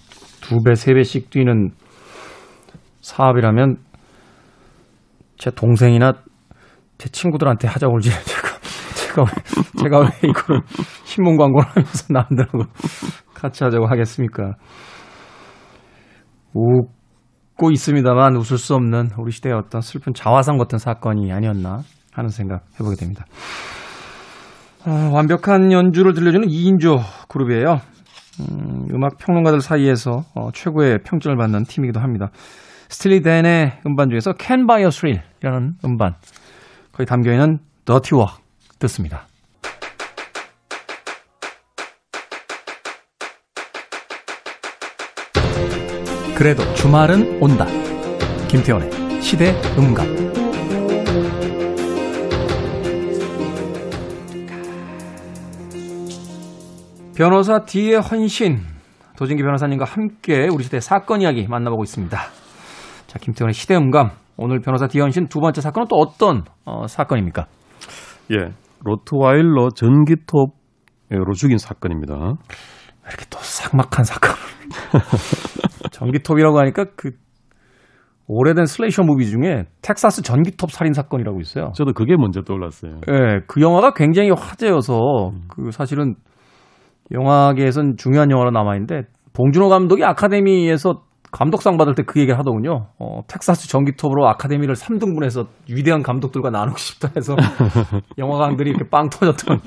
[0.41, 1.71] 두 배, 세 배씩 뛰는
[3.01, 3.77] 사업이라면
[5.45, 6.15] 제 동생이나
[6.97, 8.49] 제 친구들한테 하자고 그러지 제가
[8.95, 10.63] 제가 왜, 제가 왜 이걸
[11.05, 12.63] 신문 광고를 하면서 남들하고
[13.35, 14.55] 같이 하자고 하겠습니까?
[16.55, 21.83] 웃고 있습니다만 웃을 수 없는 우리 시대의 어떤 슬픈 자화상 같은 사건이 아니었나
[22.15, 23.27] 하는 생각 해보게 됩니다.
[24.87, 27.81] 어, 완벽한 연주를 들려주는 2인조 그룹이에요.
[28.41, 32.31] 음, 음악 평론가들 사이에서 어, 최고의 평점을 받는 팀이기도 합니다.
[32.89, 36.15] 스틸리 댄의 음반 중에서 Can Buy a Thrill이라는 음반
[36.93, 38.43] 거기 담겨있는 Dirty Work
[38.79, 39.27] 듣습니다.
[46.37, 47.65] 그래도 주말은 온다.
[48.49, 50.25] 김태원의 시대 음감.
[57.15, 58.61] 변호사 D의 헌신.
[59.17, 62.21] 도진기 변호사님과 함께 우리 시대 사건 이야기 만나보고 있습니다.
[63.15, 64.11] 자, 김태원의 시대 음감.
[64.37, 67.47] 오늘 변호사 헌신 두 번째 사건은 또 어떤 어, 사건입니까?
[68.33, 68.49] 예,
[68.83, 72.15] 로트와일러 전기톱으로 죽인 사건입니다.
[73.07, 74.35] 이렇게 또 삭막한 사건.
[75.93, 77.13] 전기톱이라고 하니까 그
[78.27, 81.71] 오래된 슬레이셔 무비 중에 텍사스 전기톱 살인 사건이라고 있어요.
[81.77, 83.01] 저도 그게 먼저 떠올랐어요.
[83.09, 86.17] 예, 그 영화가 굉장히 화제여서 그 사실은
[87.13, 89.03] 영화계에선 중요한 영화로 남아 있는데
[89.35, 92.87] 봉준호 감독이 아카데미에서 감독상 받을 때 그 얘기를 하더군요.
[92.99, 97.35] 어, 텍사스 전기톱으로 아카데미를 3등분해서 위대한 감독들과 나누고 싶다 해서
[98.19, 99.59] 영화관들이 이렇게 빵 터졌던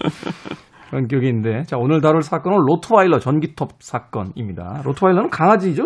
[0.90, 4.82] 그런 기억이 있는데 자 오늘 다룰 사건은 로트와일러 전기톱 사건입니다.
[4.86, 5.84] 로트와일러는 강아지죠?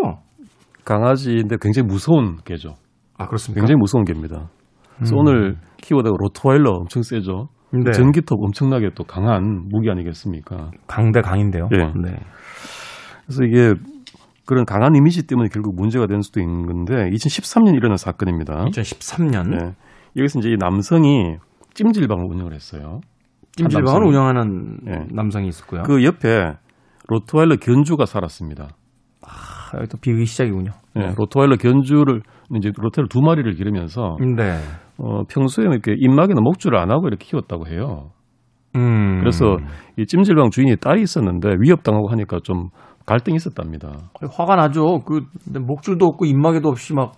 [0.85, 2.75] 강아지인데 굉장히 무서운 개죠.
[3.17, 3.61] 아 그렇습니까?
[3.61, 4.49] 굉장히 무서운 개입니다.
[4.97, 7.47] 그래서 오늘 키워드가 로트와일러 엄청 세죠.
[7.73, 7.91] 네.
[7.91, 10.69] 전기톱 엄청나게 또 강한 무기 아니겠습니까?
[10.87, 11.69] 강대 강인데요.
[11.73, 11.77] 예.
[11.77, 12.17] 네.
[13.25, 13.73] 그래서 이게
[14.45, 18.65] 그런 강한 이미지 때문에 결국 문제가 된 수도 있는 건데 2013년 일어난 사건입니다.
[18.65, 19.73] 2013년 네.
[20.17, 21.37] 여기서 이제 이 남성이
[21.73, 23.01] 찜질방을 운영을 했어요.
[23.55, 24.07] 찜질방을.
[24.07, 25.05] 운영하는 예.
[25.11, 25.83] 남성이 있었고요.
[25.83, 26.53] 그 옆에
[27.07, 28.69] 로트와일러 견주가 살았습니다.
[29.21, 30.71] 아, 여기 또 비극이 시작이군요.
[30.97, 32.21] 예, 로트와일러 견주를
[32.57, 34.57] 이제 로트와일러 두 마리를 기르면서 네.
[34.97, 38.11] 어, 평소에 이렇게 입막에는 목줄을 안 하고 이렇게 키웠다고 해요.
[38.75, 39.19] 음.
[39.19, 39.57] 그래서
[39.97, 42.69] 이 찜질방 주인이 딸이 있었는데 위협당하고 하니까 좀
[43.05, 43.91] 갈등이 있었답니다.
[44.31, 45.01] 화가 나죠.
[45.05, 45.21] 그
[45.59, 47.13] 목줄도 없고 입마개도 없이 막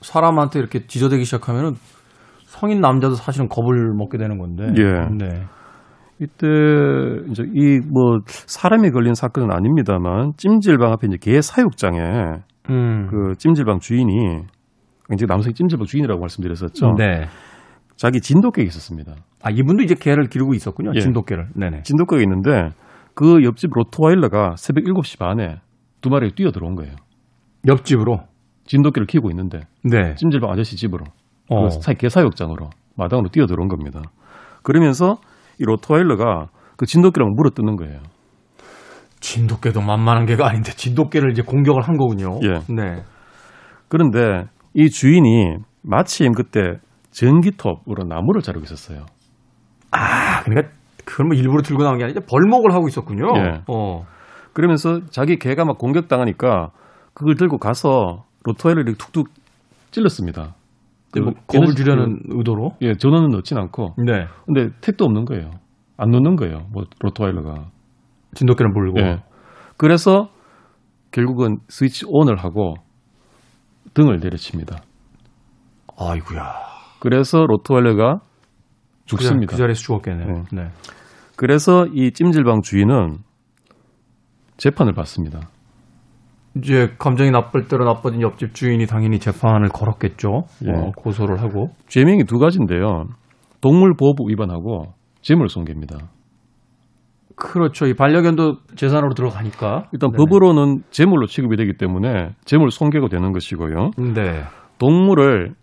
[0.00, 1.74] 사람한테 이렇게 지저대기 시작하면은
[2.44, 4.64] 성인 남자도 사실은 겁을 먹게 되는 건데.
[4.78, 4.84] 예.
[5.16, 5.42] 네.
[6.18, 6.46] 이때
[7.30, 11.98] 이제 이 뭐 사람이 걸린 사건은 아닙니다만 찜질방 앞에 이제 개 사육장에
[12.70, 13.06] 음.
[13.10, 14.40] 그 찜질방 주인이
[15.12, 16.94] 이제 남성이 찜질방 주인이라고 말씀드렸었죠.
[16.96, 17.26] 네.
[17.96, 19.12] 자기 진돗개가 있었습니다.
[19.42, 20.92] 아 이분도 이제 개를 기르고 있었군요.
[20.94, 21.00] 예.
[21.00, 21.48] 진돗개를.
[21.54, 21.82] 네네.
[21.82, 22.70] 진돗개가 있는데
[23.16, 25.56] 그 옆집 로트와일러가 새벽 7시 반에
[26.02, 26.94] 두 마리가 뛰어 들어온 거예요.
[27.66, 28.20] 옆집으로.
[28.66, 30.14] 진돗개를 키우고 있는데 네.
[30.16, 31.04] 찜질방 아저씨 집으로
[31.48, 31.62] 어.
[31.64, 34.02] 그 사- 개사육장으로 마당으로 뛰어 들어온 겁니다.
[34.62, 35.16] 그러면서
[35.60, 38.00] 이 로트와일러가 그 진돗개랑 물어뜯는 거예요.
[39.20, 42.38] 진돗개도 만만한 개가 아닌데 진돗개를 이제 공격을 한 거군요.
[42.42, 42.60] 예.
[42.74, 43.02] 네.
[43.88, 46.60] 그런데 이 주인이 마침 그때
[47.12, 49.06] 전기톱으로 나무를 자르고 있었어요.
[49.92, 50.74] 아 그러니까
[51.06, 53.26] 그걸 뭐 일부러 들고 나온 게 아니라 벌목을 하고 있었군요.
[53.36, 53.62] 예.
[53.68, 54.04] 어.
[54.52, 56.70] 그러면서 자기 개가 막 공격당하니까
[57.14, 59.28] 그걸 들고 가서 로트와일러를 툭툭
[59.92, 60.54] 찔렀습니다.
[61.14, 62.72] 뭐그 겁을 걔는 주려는 의도로.
[62.82, 63.94] 예, 전원은 넣진 않고.
[64.04, 64.26] 네.
[64.44, 65.50] 근데 택도 없는 거예요.
[65.96, 66.66] 안 놓는 거예요.
[66.72, 67.70] 뭐 로트와일러가.
[68.34, 69.00] 진돗개를 물고.
[69.00, 69.22] 예.
[69.78, 70.28] 그래서
[71.12, 72.74] 결국은 스위치 온을 하고
[73.94, 74.82] 등을 내려칩니다.
[75.98, 76.52] 아이구야.
[77.00, 78.35] 그래서 로트와일러가 그, 자,
[79.06, 79.50] 죽습니다.
[79.50, 80.26] 그 자리 에서 죽었겠네요.
[80.26, 80.42] 네.
[80.52, 80.68] 네.
[81.36, 83.18] 그래서 이 찜질방 주인은
[84.56, 85.48] 재판을 받습니다.
[86.56, 90.44] 이제 감정이 나쁠 대로 나빠진 옆집 주인이 당연히 재판을 걸었겠죠.
[90.66, 90.70] 예.
[90.70, 91.70] 어, 고소를 하고.
[91.88, 93.04] 죄명이 두 가지인데요.
[93.60, 95.98] 동물보호법 위반하고 재물손괴입니다.
[97.36, 97.86] 그렇죠.
[97.86, 99.88] 이 반려견도 재산으로 들어가니까.
[99.92, 100.16] 일단 네네.
[100.16, 103.90] 법으로는 재물로 취급이 되기 때문에 재물 손괴가 되는 것이고요.
[104.14, 104.42] 네.
[104.78, 105.54] 동물을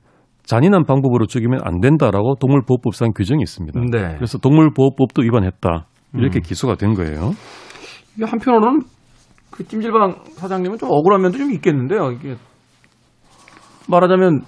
[0.46, 3.80] 잔인한 방법으로 죽이면 안 된다라고 동물보호법상 규정이 있습니다.
[3.92, 4.16] 네.
[4.16, 5.88] 그래서 동물보호법도 위반했다.
[6.16, 6.42] 이렇게 음.
[6.42, 7.32] 기소가 된 거예요.
[8.16, 8.82] 이게 한편으로는
[9.52, 12.12] 그 찜질방 사장님은 좀 억울한 면도 좀 있겠는데요.
[12.12, 12.36] 이게
[13.90, 14.42] 말하자면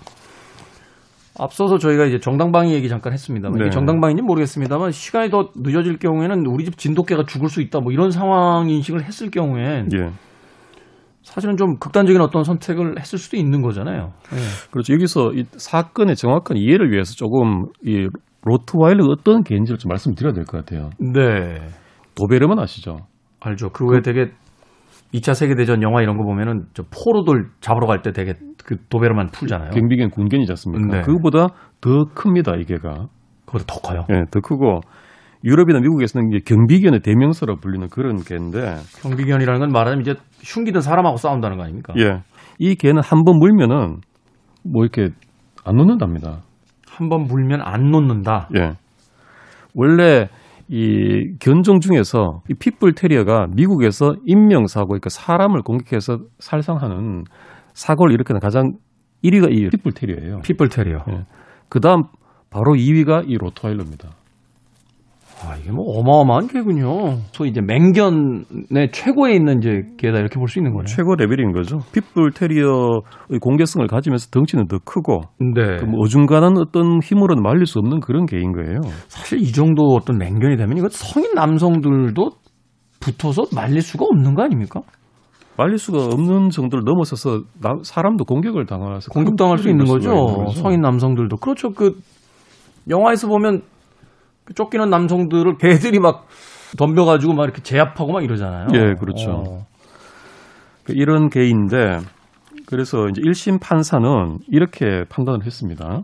[1.38, 3.70] 앞서서 저희가 이제 정당방위 얘기 잠깐 했습니다만 이게 네.
[3.70, 8.70] 정당방위인지 모르겠습니다만 시간이 더 늦어질 경우에는 우리 집 진돗개가 죽을 수 있다 뭐 이런 상황
[8.70, 10.12] 인식을 했을 경우엔 예.
[11.36, 14.14] 사실은 좀 극단적인 어떤 선택을 했을 수도 있는 거잖아요.
[14.32, 14.38] 예.
[14.72, 14.94] 그렇죠.
[14.94, 18.08] 여기서 이 사건의 정확한 이해를 위해서 조금 이
[18.46, 20.92] 로트와일러가 어떤 개인지를 좀 말씀드려야 될 것 같아요.
[20.98, 21.60] 네.
[22.16, 23.00] 도베르만 아시죠?
[23.42, 23.68] 알죠.
[23.72, 24.32] 그 외에 되게
[25.14, 29.72] 2차 세계대전 영화 이런 거 보면은 저 포로들 잡으러 갈 때 되게 그 도베르만 풀잖아요.
[29.72, 31.00] 경비견 군견이지 않습니까?
[31.00, 31.02] 네.
[31.02, 31.48] 그거보다
[31.82, 33.08] 더 큽니다, 이 개가.
[33.46, 34.06] 그보다 더 커요.
[34.10, 34.80] 예, 더 크고
[35.46, 41.58] 유럽이나 미국에서는 이제 경비견의 대명사로 불리는 그런 개인데 경비견이라는 건 말하자면 이제 흉기든 사람하고 싸운다는
[41.58, 41.94] 거 아닙니까?
[41.98, 42.24] 예.
[42.58, 43.98] 이 개는 한 번 물면은
[44.64, 45.10] 뭐 이렇게
[45.64, 46.42] 안 놓는답니다.
[46.90, 48.50] 한 번 물면 안 놓는다.
[48.58, 48.72] 예.
[49.76, 50.30] 원래
[50.68, 57.24] 이 견종 중에서 이 핏불 테리어가 미국에서 인명사고, 그러니까 사람을 공격해서 살상하는
[57.74, 58.72] 사고를 일으키는 가장
[59.24, 60.40] 1위가 이 핏불 테리어예요.
[60.44, 61.04] 핏불 테리어.
[61.70, 62.04] 그 다음
[62.50, 64.10] 바로 2위가 이 로트와일러입니다.
[65.44, 67.18] 아, 이게 뭐 어마어마한 개군요.
[67.34, 70.86] 소위 이제 맹견의 최고에 있는 이제 개다 이렇게 볼 수 있는 거네요.
[70.86, 71.80] 최고 레벨인 거죠.
[71.94, 75.78] 핏불 테리어의 공격성을 가지면서 덩치는 더 크고 네.
[75.78, 78.80] 그 뭐 어중간한 어떤 힘으로는 말릴 수 없는 그런 개인 거예요.
[79.08, 82.30] 사실 이 정도 어떤 맹견이 되면 이거 성인 남성들도
[83.02, 84.82] 붙어서 말릴 수가 없는 거 아닙니까?
[85.58, 90.10] 말릴 수가 없는 정도를 넘어서서 나- 사람도 공격을 당해서 공격당할 수큰 있는 거죠.
[90.12, 90.52] 거죠.
[90.62, 91.38] 성인 남성들도.
[91.38, 91.72] 그렇죠.
[91.72, 91.98] 그
[92.90, 93.66] 영화에서 보면 그
[94.54, 96.28] 쫓기는 남성들을 개들이 막
[96.78, 98.68] 덤벼가지고 막 이렇게 제압하고 막 이러잖아요.
[98.74, 99.32] 예, 그렇죠.
[99.32, 99.66] 어.
[100.84, 101.98] 그 이런 개인데
[102.68, 106.02] 그래서 이제 1심 판사는 이렇게 판단을 했습니다.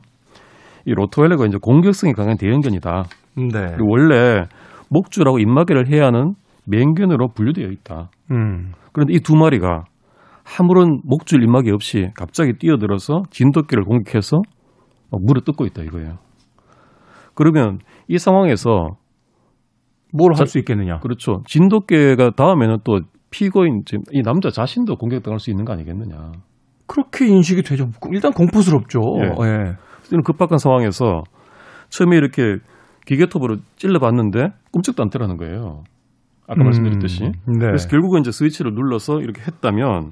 [0.86, 3.04] 이 로트웨일러가 이제 공격성이 강한 대형견이다.
[3.38, 3.48] 네.
[3.52, 4.44] 그리고 원래
[4.90, 6.34] 목줄하고 입마개를 해야 하는
[6.66, 8.10] 맹견으로 분류되어 있다.
[8.32, 8.72] 음.
[8.92, 9.86] 그런데 이 두 마리가
[10.60, 14.42] 아무런 목줄 입마개 없이 갑자기 뛰어들어서 진돗개를 공격해서
[15.12, 16.18] 막 물어 뜯고 있다 이거예요.
[17.36, 17.80] 그러면
[18.12, 18.98] 이 상황에서
[20.14, 21.00] 뭘할 자- 수 있겠느냐?
[21.00, 21.42] 그렇죠.
[21.48, 26.34] 진돗개가 다음에는 또 피고인 이 남자 자신도 공격당할 수 있는 거 아니겠느냐.
[26.88, 27.88] 그렇게 인식이 되죠.
[28.12, 29.00] 일단 공포스럽죠.
[29.22, 29.48] 예.
[29.48, 29.74] 예.
[30.12, 31.24] 이런 급박한 상황에서
[31.88, 32.58] 처음에 이렇게
[33.08, 35.84] 기계톱으로 찔러봤는데 꿈쩍도 안 뜨라는 거예요.
[36.48, 37.24] 아까 말씀드렸듯이.
[37.24, 37.32] 네.
[37.60, 40.12] 그래서 결국은 이제 스위치를 눌러서 이렇게 했다면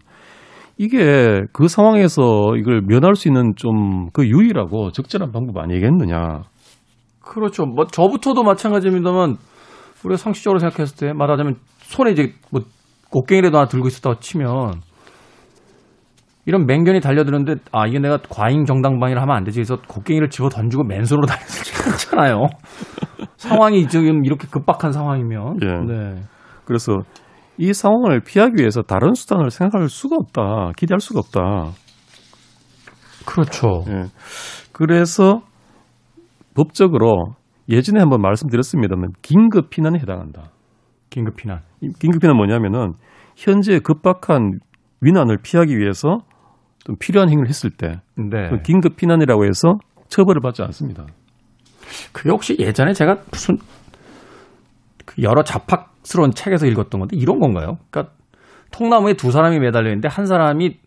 [0.78, 6.44] 이게 그 상황에서 이걸 면할 수 있는 좀 그 유일하고 적절한 방법 아니겠느냐.
[7.30, 7.65] 그렇죠.
[7.65, 9.38] 뭐 저부터도 마찬가지입니다만
[10.04, 12.63] 우리가 상식적으로 생각했을 때 말하자면 손에 이제 뭐
[13.12, 14.82] 곡괭이라도 하나 들고 있었다고 치면
[16.46, 20.84] 이런 맹견이 달려드는데 아 이게 내가 과잉 정당방위를 하면 안 되지 그래서 곡괭이를 집어 던지고
[20.86, 22.48] 맨손으로 달려들지 않잖아요.
[23.38, 25.94] 상황이 지금 이렇게 급박한 상황이면 예.
[25.94, 26.24] 네.
[26.65, 26.98] 그래서
[27.58, 30.72] 이 상황을 피하기 위해서 다른 수단을 생각할 수가 없다.
[30.76, 31.74] 기대할 수가 없다.
[33.26, 33.84] 그렇죠.
[33.89, 34.06] 예.
[34.72, 35.42] 그래서
[36.56, 37.36] 법적으로
[37.70, 40.52] 예전에 한번 말씀드렸습니다만 긴급 피난에 해당한다.
[41.10, 41.62] 긴급 피난.
[41.82, 42.94] 이 긴급 피난 뭐냐면은
[43.36, 44.60] 현재 급박한
[45.02, 46.20] 위난을 피하기 위해서
[46.84, 48.50] 좀 필요한 행위를 했을 때 네.
[48.50, 51.06] 그 긴급 피난이라고 해서 처벌을 받지 않습니다.
[52.12, 53.58] 그게 혹시 예전에 제가 무슨
[55.06, 57.78] 그 여러 잡학스러운 책에서 읽었던 건데 이런 건가요?
[57.90, 58.14] 그러니까
[58.72, 60.78] 통나무에 두 사람이 매달려 있는데 한 사람이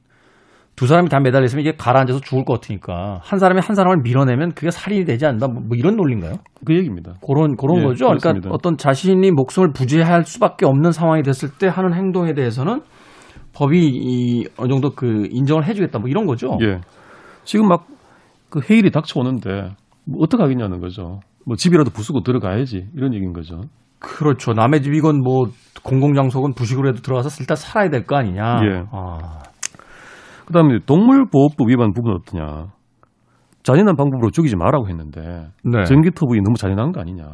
[0.75, 4.53] 두 사람이 다 매달려 있으면 이게 가라앉아서 죽을 것 같으니까 한 사람이 한 사람을 밀어내면
[4.53, 5.49] 그게 살인이 되지 않는다.
[5.49, 6.37] 뭐, 뭐 이런 논리인가요?
[6.65, 7.15] 그 얘기입니다.
[7.27, 8.07] 그런 그런 예, 거죠.
[8.07, 8.21] 그렇습니다.
[8.21, 12.81] 그러니까 어떤 자신이 목숨을 부지할 수밖에 없는 상황이 됐을 때 하는 행동에 대해서는
[13.55, 15.99] 법이 이 어느 정도 그 인정을 해주겠다.
[15.99, 16.57] 뭐 이런 거죠.
[16.63, 16.81] 예.
[17.45, 17.93] 지금 막
[18.53, 19.71] 그 해일이 닥쳐오는데
[20.05, 21.21] 뭐 어떻게 하겠냐는 거죠.
[21.47, 23.63] 뭐 집이라도 부수고 들어가야지 이런 얘기인 거죠.
[23.99, 24.53] 그렇죠.
[24.53, 25.47] 남의 집이건 뭐
[25.83, 28.61] 공공장소건 부식으로 해도 들어가서 일단 살아야 될 거 아니냐.
[28.63, 28.85] 예.
[28.93, 29.39] 아.
[30.53, 32.67] 그다음에 동물보호법 위반 부분은 어떠냐?
[33.63, 35.85] 잔인한 방법으로 죽이지 말라고 했는데 네.
[35.85, 37.25] 전기톱이 너무 잔인한 거 아니냐?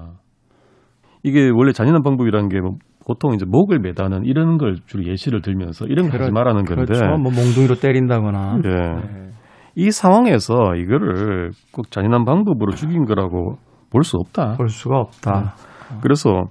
[1.22, 2.76] 이게 원래 잔인한 방법이라는 게 뭐
[3.06, 7.06] 보통 이제 목을 매다는 이런 걸 주로 예시를 들면서 이런 거 하지 말라는 건데 그렇죠.
[7.06, 8.58] 뭐 몽둥이로 때린다거나.
[8.66, 8.68] 예.
[8.68, 9.30] 네.
[9.76, 13.56] 이 상황에서 이거를 꼭 잔인한 방법으로 죽인 거라고
[13.90, 14.56] 볼 수 없다.
[14.58, 15.54] 볼 수가 없다.
[16.02, 16.48] 그래서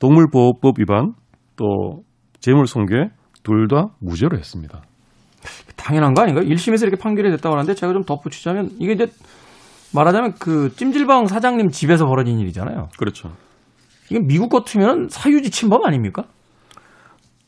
[0.00, 1.14] 동물보호법 위반
[1.56, 2.02] 또
[2.40, 3.08] 재물손괴
[3.42, 4.82] 둘 다 무죄로 했습니다.
[5.76, 6.44] 당연한 거 아닌가요?
[6.46, 9.06] 1심에서 이렇게 판결이 됐다고 하는데 제가 좀 덧붙이자면 이게 이제
[9.94, 12.88] 말하자면 그 찜질방 사장님 집에서 벌어진 일이잖아요.
[12.98, 13.30] 그렇죠.
[14.10, 16.24] 이게 미국 같으면 사유지 침범 아닙니까?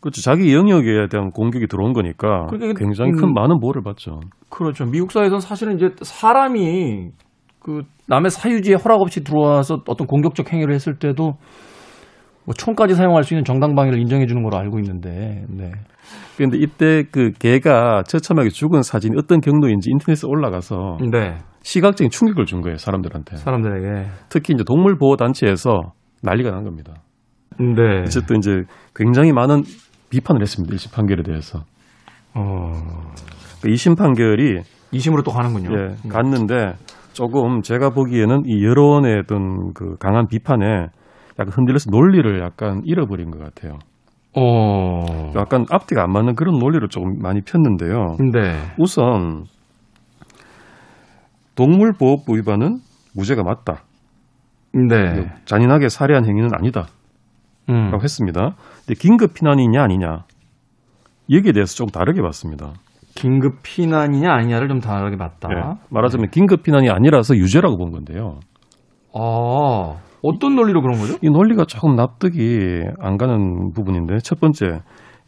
[0.01, 0.21] 그렇죠.
[0.21, 3.17] 자기 영역에 대한 공격이 들어온 거니까 그러니까 굉장히 음.
[3.17, 4.21] 큰 많은 보호를 받죠.
[4.49, 4.85] 그렇죠.
[4.85, 7.11] 미국 사회에서는 사실은 이제 사람이
[7.61, 11.35] 그 남의 사유지에 허락 없이 들어와서 어떤 공격적 행위를 했을 때도
[12.45, 15.71] 뭐 총까지 사용할 수 있는 정당 방위를 인정해 주는 걸로 알고 있는데, 네.
[16.37, 21.39] 그런데 이때 그 개가 처참하게 죽은 사진이 어떤 경로인지 인터넷에 올라가서 네.
[21.63, 23.37] 시각적인 충격을 준 거예요 사람들한테.
[23.37, 24.09] 사람들에게.
[24.29, 26.95] 특히 이제 동물 보호 단체에서 난리가 난 겁니다.
[27.59, 28.01] 네.
[28.01, 28.63] 어쨌든 이제
[28.95, 29.63] 굉장히 많은
[30.11, 30.75] 비판을 했습니다.
[30.75, 31.61] 1심 판결에 대해서.
[32.35, 32.73] 어.
[33.63, 35.71] 그 2심 판결이 2심으로 또 가는군요.
[35.71, 36.09] 예, 네.
[36.09, 36.75] 갔는데
[37.13, 40.89] 조금 제가 보기에는 이 여론의 어떤 그 강한 비판에
[41.39, 43.79] 약간 흔들려서 논리를 약간 잃어버린 것 같아요.
[44.35, 45.33] 어.
[45.37, 48.17] 약간 앞뒤가 안 맞는 그런 논리를 조금 많이 폈는데요.
[48.33, 48.55] 네.
[48.79, 49.45] 우선
[51.55, 52.79] 동물보호법 위반은
[53.15, 53.83] 무죄가 맞다.
[54.73, 55.31] 네.
[55.45, 56.87] 잔인하게 살해한 행위는 아니다.
[57.69, 57.91] 음.
[57.91, 58.55] 라고 했습니다.
[58.87, 60.25] 근데 긴급 피난이냐 아니냐
[61.31, 62.73] 여기에 대해서 조금 다르게 봤습니다.
[63.15, 65.49] 긴급 피난이냐 아니냐를 좀 다르게 봤다.
[65.53, 68.41] 예, 말하자면 긴급 피난이 아니라서 유죄라고 본 건데요.
[69.15, 71.17] 아, 어떤 논리로 그런 거죠?
[71.21, 74.81] 이 논리가 조금 납득이 안 가는 부분인데 첫 번째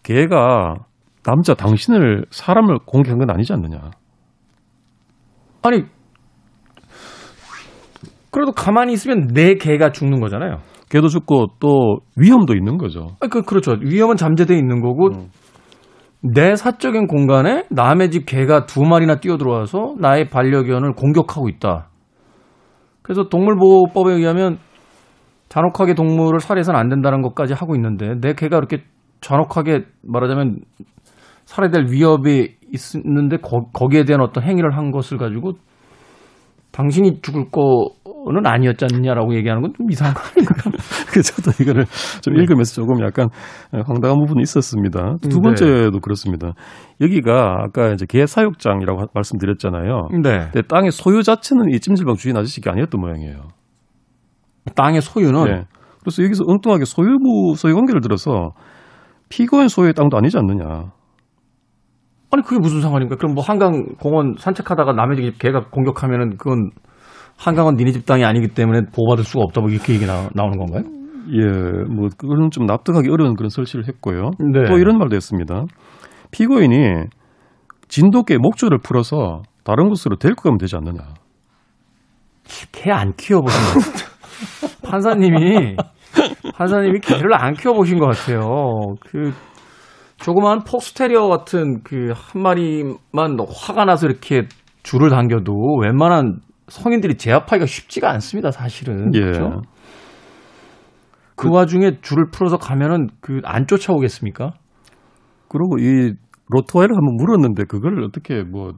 [0.02, 0.76] 개가
[1.24, 3.90] 남자 당신을 사람을 공격한 건 아니지 않느냐.
[5.62, 5.84] 아니,
[8.30, 10.58] 그래도 가만히 있으면 내 개가 죽는 거잖아요.
[10.90, 13.16] 개도 죽고 또 위험도 있는 거죠.
[13.20, 13.76] 아, 그, 그렇죠.
[13.80, 15.30] 위험은 잠재돼 있는 거고, 음.
[16.20, 21.88] 내 사적인 공간에 남의 집 개가 두 마리나 뛰어들어와서 나의 반려견을 공격하고 있다.
[23.02, 24.58] 그래서 동물보호법에 의하면
[25.54, 28.82] 잔혹하게 동물을 살해해서는 안 된다는 것까지 하고 있는데 내 개가 이렇게
[29.20, 30.58] 잔혹하게 말하자면
[31.44, 32.56] 살해될 위협이
[33.04, 35.52] 있는데 거, 거기에 대한 어떤 행위를 한 것을 가지고
[36.72, 40.74] 당신이 죽을 거는 아니었지 않느냐라고 얘기하는 건 좀 이상한 거 아닌가요?
[41.14, 41.84] 그 저도 이거를
[42.20, 42.40] 좀 네.
[42.42, 43.28] 읽으면서 조금 약간
[43.70, 45.14] 황당한 부분이 있었습니다.
[45.22, 45.40] 두 네.
[45.40, 46.52] 번째도 그렇습니다.
[47.00, 50.08] 여기가 아까 이제 개 사육장이라고 하- 말씀드렸잖아요.
[50.20, 50.38] 네.
[50.50, 53.40] 근데 땅의 소유 자체는 이 찜질방 주인 아저씨가 아니었던 모양이에요.
[54.74, 55.64] 땅의 소유는 예.
[56.00, 58.50] 그래서 여기서 엉뚱하게 소유무 소유 관계를 들어서
[59.28, 60.92] 피고인 소유의 땅도 아니지 않느냐.
[62.30, 63.16] 아니 그게 무슨 상관입니까?
[63.16, 66.70] 그럼 뭐 한강 공원 산책하다가 남의 집 개가 공격하면은 그건
[67.36, 70.82] 한강은 니네 집 땅이 아니기 때문에 보호받을 수가 없다 뭐 이렇게 얘기 나, 나오는 건가요?
[71.32, 74.30] 예, 뭐 그거는 좀 납득하기 어려운 그런 설치를 했고요.
[74.52, 74.64] 네.
[74.68, 75.64] 또 이런 말도 했습니다.
[76.32, 76.76] 피고인이
[77.88, 81.00] 진돗개 목줄을 풀어서 다른 곳으로 데리고 가면 되지 않느냐.
[82.72, 83.58] 개 안 키워보신.
[84.84, 85.76] 판사님이
[86.54, 88.40] 판사님이 개를 안 키워보신 것 같아요.
[89.06, 89.32] 그
[90.18, 94.42] 조그마한 폭스테리어 같은 그 한 마리만 화가 나서 이렇게
[94.82, 99.14] 줄을 당겨도 웬만한 성인들이 제압하기가 쉽지가 않습니다, 사실은.
[99.14, 99.20] 예.
[99.20, 99.62] 그렇죠?
[101.36, 104.52] 그 와중에 줄을 풀어서 가면은 그 안 쫓아오겠습니까?
[105.48, 106.14] 그리고 이
[106.48, 108.72] 로트와이를 한번 물었는데 그걸 어떻게 뭐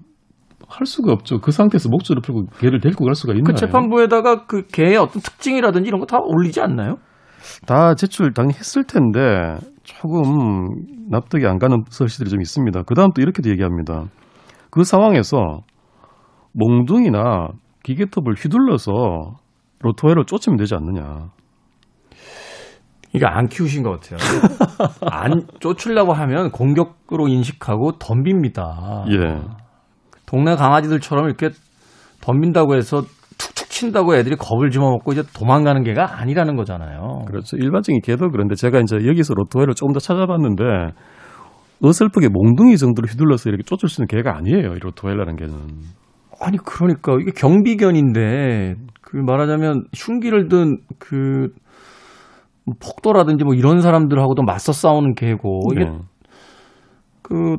[0.69, 1.39] 할 수가 없죠.
[1.41, 3.45] 그 상태에서 목줄을 풀고 개를 데리고 갈 수가 있나요?
[3.45, 6.97] 그 재판부에다가 그 개의 어떤 특징이라든지 이런 거 다 올리지 않나요?
[7.67, 10.69] 다 제출 당연히 했을 텐데 조금
[11.11, 12.83] 납득이 안 가는 설시들이 좀 있습니다.
[12.83, 14.07] 그 다음 또 이렇게도 얘기합니다.
[14.71, 15.61] 그 상황에서
[16.53, 17.49] 몽둥이나
[17.85, 18.93] 기계톱을 휘둘러서
[19.81, 21.29] 로트와이를 쫓으면 되지 않느냐.
[23.15, 24.19] 이거 안 키우신 것 같아요.
[25.11, 29.11] 안 쫓으려고 하면 공격으로 인식하고 덤빕니다.
[29.13, 29.41] 예.
[30.27, 31.51] 동네 강아지들처럼 이렇게
[32.21, 33.03] 덤빈다고 해서
[33.39, 37.25] 툭툭 친다고 애들이 겁을 집어먹고 이제 도망가는 개가 아니라는 거잖아요.
[37.27, 37.57] 그렇죠.
[37.57, 40.65] 일반적인 개도 그런데 제가 이제 여기서 로트와이를 조금 더 찾아봤는데
[41.83, 44.73] 어설프게 몽둥이 정도로 휘둘러서 이렇게 쫓을 수 있는 개가 아니에요.
[44.75, 45.55] 이 로트와일라는 개는.
[46.41, 51.49] 아니 그러니까 이게 경비견인데 그 말하자면 흉기를 든그
[52.81, 55.99] 폭도라든지 뭐 이런 사람들하고도 맞서 싸우는 개고 이게 네.
[57.23, 57.57] 그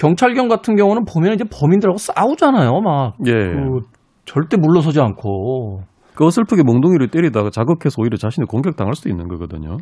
[0.00, 2.80] 경찰견 같은 경우는 보면 이제 범인들하고 싸우잖아요.
[2.80, 3.32] 막 예.
[3.32, 3.80] 그
[4.24, 5.82] 절대 물러서지 않고.
[6.14, 9.76] 그 어설프게 몽둥이를 때리다가 자극해서 오히려 자신을 공격당할 수도 있는 거거든요.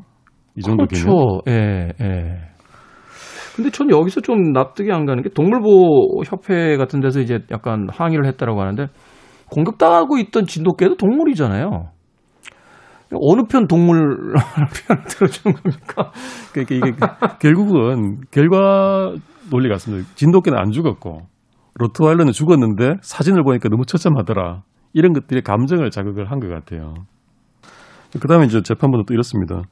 [0.56, 0.86] 이 정도.
[0.86, 1.40] 그렇죠.
[1.48, 2.40] 예, 예.
[3.54, 8.26] 근데 전 여기서 좀 납득이 안 가는 게 동물보호 협회 같은 데서 이제 약간 항의를
[8.26, 8.86] 했다라고 하는데
[9.50, 11.90] 공격당하고 있던 진돗개도 동물이잖아요.
[13.14, 14.16] 어느 편 동물
[14.86, 16.12] 편을 들어주는 겁니까?
[16.52, 16.92] 그러니까 이게
[17.40, 19.12] 결국은 결과
[19.51, 20.09] 논리 같습니다.
[20.14, 21.22] 진돗개는 안 죽었고
[21.74, 24.62] 로트와일러는 죽었는데 사진을 보니까 너무 처참하더라.
[24.92, 26.94] 이런 것들이 감정을 자극을 한 것 같아요.
[28.20, 29.62] 그 다음에 이제 재판부는 또 이렇습니다.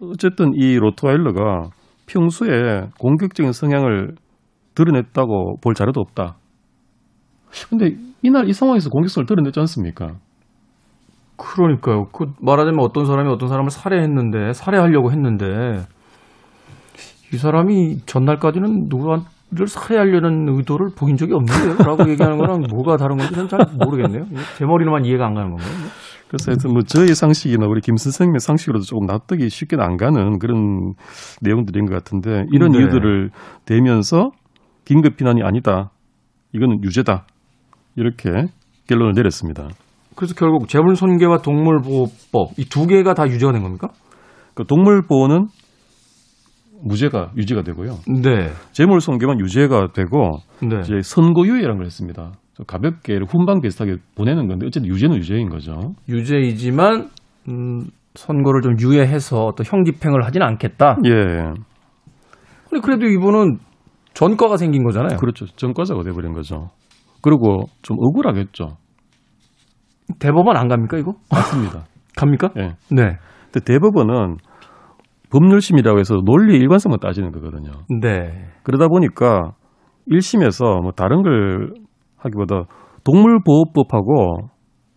[0.00, 1.70] 어쨌든 이 로트와일러가
[2.06, 4.14] 평소에 공격적인 성향을
[4.74, 6.36] 드러냈다고 볼 자료도 없다.
[7.70, 10.16] 근데 이날 이 상황에서 공격성을 드러냈지 않습니까?
[11.36, 12.06] 그러니까요.
[12.12, 15.84] 그 말하자면 어떤 사람이 어떤 사람을 살해했는데 살해하려고 했는데
[17.32, 23.34] 이 사람이 전날까지는 누구를 살해하려는 의도를 보인 적이 없는데요 라고 얘기하는 거랑 뭐가 다른 건지
[23.34, 24.24] 저는 잘 모르겠네요.
[24.56, 25.70] 제 머리로만 이해가 안 가는 건가요?
[26.28, 30.92] 그래서 하여튼 뭐 저의 상식이나 우리 김 선생님의 상식으로도 조금 납득이 쉽게 안 가는 그런
[31.40, 32.80] 내용들인 것 같은데 이런 네.
[32.80, 33.30] 이유들을
[33.64, 34.30] 대면서
[34.84, 35.90] 긴급 비난이 아니다.
[36.52, 37.26] 이거는 유죄다.
[37.96, 38.30] 이렇게
[38.88, 39.68] 결론을 내렸습니다.
[40.16, 43.88] 그래서 결국 재물손괴와 동물보호법 이 두 개가 다 유죄가 된 겁니까?
[44.54, 45.46] 그 동물보호는
[46.82, 47.98] 무죄가 유죄가 되고요.
[48.22, 48.50] 네.
[48.72, 50.80] 재물 손괴만 유죄가 되고 네.
[50.80, 52.32] 이제 선고유예라는 걸 했습니다.
[52.54, 55.94] 좀 가볍게 훈방 비슷하게 보내는 건데 어쨌든 유죄는 유죄인 거죠.
[56.08, 57.08] 유죄이지만
[57.48, 60.98] 음, 선고를 좀 유예해서 어떤 형 집행을 하지는 않겠다.
[61.06, 61.10] 예,
[62.68, 63.58] 근데 그래도 이분은
[64.14, 65.18] 전과가 생긴 거잖아요.
[65.18, 65.46] 그렇죠.
[65.46, 66.70] 전과자가 돼버린 거죠.
[67.22, 68.76] 그리고 좀 억울하겠죠.
[70.18, 71.14] 대법원 안 갑니까 이거?
[71.30, 71.84] 맞습니다.
[72.16, 72.50] 갑니까?
[72.58, 72.62] 예.
[72.90, 73.18] 네.
[73.52, 74.36] 근데 대법원은
[75.30, 77.72] 법률심이라고 해서 논리 일관성만 따지는 거거든요.
[78.00, 78.46] 네.
[78.62, 79.52] 그러다 보니까
[80.10, 81.74] 1심에서 뭐 다른 걸
[82.16, 82.64] 하기보다
[83.04, 84.48] 동물보호법하고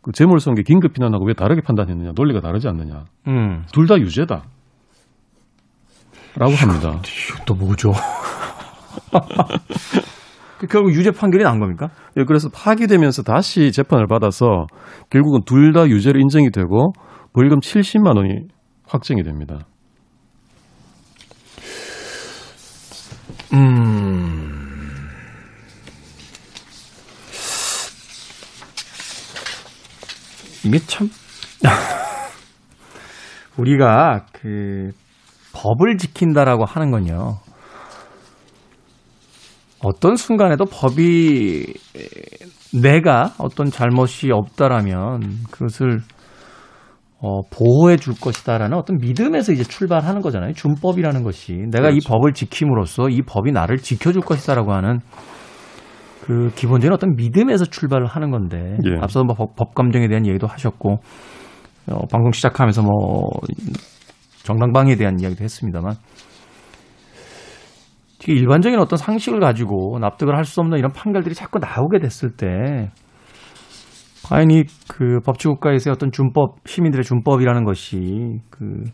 [0.01, 3.63] 그 재물손괴 긴급 피난하고 왜 다르게 판단했느냐 논리가 다르지 않느냐 음.
[3.71, 4.43] 둘 다 유죄다
[6.37, 6.99] 라고 합니다
[7.45, 7.91] 또 뭐죠?
[10.59, 11.89] 그 결국 유죄 판결이 난 겁니까?
[12.17, 14.65] 예, 그래서 파기되면서 다시 재판을 받아서
[15.09, 16.93] 결국은 둘 다 유죄로 인정이 되고
[17.33, 18.47] 벌금 70만 원이
[18.87, 19.59] 확정이 됩니다
[23.53, 24.61] 음.
[30.63, 31.09] 이게 참
[33.57, 34.91] 우리가 그
[35.53, 37.39] 법을 지킨다라고 하는 건요.
[39.83, 41.73] 어떤 순간에도 법이
[42.73, 46.01] 내가 어떤 잘못이 없다라면 그것을
[47.23, 50.53] 어, 보호해 줄 것이다라는 어떤 믿음에서 이제 출발하는 거잖아요.
[50.53, 52.09] 준법이라는 것이 내가 이 그렇죠.
[52.09, 54.99] 법을 지킴으로써 이 법이 나를 지켜줄 것이다라고 하는
[56.21, 58.99] 그 기본적인 어떤 믿음에서 출발을 하는 건데 예.
[59.01, 60.99] 앞서 뭐 법, 법 감정에 대한 얘기도 하셨고
[61.91, 63.29] 어, 방송 시작하면서 뭐
[64.43, 65.95] 정당방위에 대한 이야기도 했습니다만
[68.27, 72.91] 일반적인 어떤 상식을 가지고 납득을 할 수 없는 이런 판결들이 자꾸 나오게 됐을 때
[74.39, 78.85] 이그 법치국가에서의 어떤 준법 시민들의 준법이라는 것이 그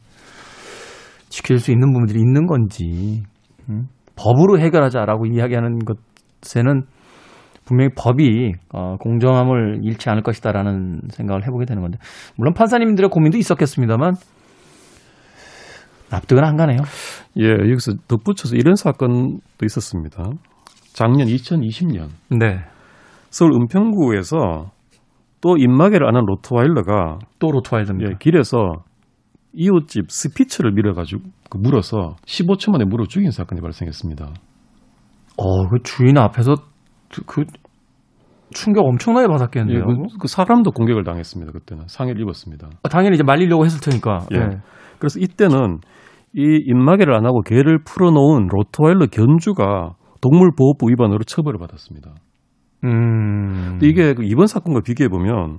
[1.29, 3.23] 지킬 수 있는 부분들이 있는 건지
[3.69, 3.87] 음?
[4.15, 6.83] 법으로 해결하자라고 이야기하는 것에는
[7.65, 11.99] 분명히 법이 어, 공정함을 잃지 않을 것이다라는 생각을 해보게 되는 건데
[12.35, 14.15] 물론 판사님들의 고민도 있었겠습니다만
[16.09, 16.79] 납득은 안 가네요.
[17.37, 20.23] 예 여기서 덧붙여서 이런 사건도 있었습니다
[20.93, 22.59] 작년 2020년 네.
[23.29, 24.71] 서울 은평구에서
[25.41, 28.11] 또 입마개를 안 한 로트와일러가 또 로트와일드입니다.
[28.11, 28.57] 예, 길에서
[29.53, 34.25] 이웃집 스피츠를 밀어가지고 그 물어서 15초 만에 물어 죽인 사건이 발생했습니다.
[35.37, 36.55] 어, 그 주인 앞에서
[37.11, 37.45] 그- 그
[38.53, 39.85] 충격 엄청나게 예, 받았겠는데요.
[39.85, 41.51] 그, 그 사람도 공격을 당했습니다.
[41.51, 42.69] 그때는 상해를 입었습니다.
[42.83, 44.25] 아, 당연히 이제 말리려고 했을 테니까.
[44.33, 44.37] 예.
[44.37, 44.57] 예.
[44.99, 45.79] 그래서 이때는
[46.33, 52.11] 이 입마개를 안 하고 개를 풀어놓은 로트와일러 견주가 동물보호법 위반으로 처벌을 받았습니다.
[52.83, 53.69] 음.
[53.71, 55.57] 근데 이게 그 이번 사건과 비교해 보면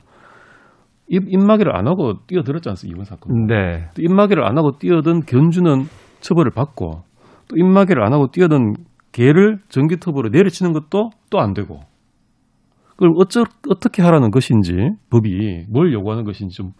[1.09, 2.95] 입, 입마개를 안 하고 뛰어들었지 않습니까?
[2.97, 3.47] 이번 사건.
[3.47, 3.89] 네.
[3.95, 5.85] 또 입마개를 안 하고 뛰어든 견주는
[6.21, 7.03] 처벌을 받고
[7.49, 8.75] 또 입마개를 안 하고 뛰어든
[9.13, 11.81] 개를 전기톱으로 내려치는 것도 또 안 되고
[12.91, 14.73] 그걸 어쩌, 어떻게 하라는 것인지
[15.11, 16.73] 법이 뭘 요구하는 것인지 좀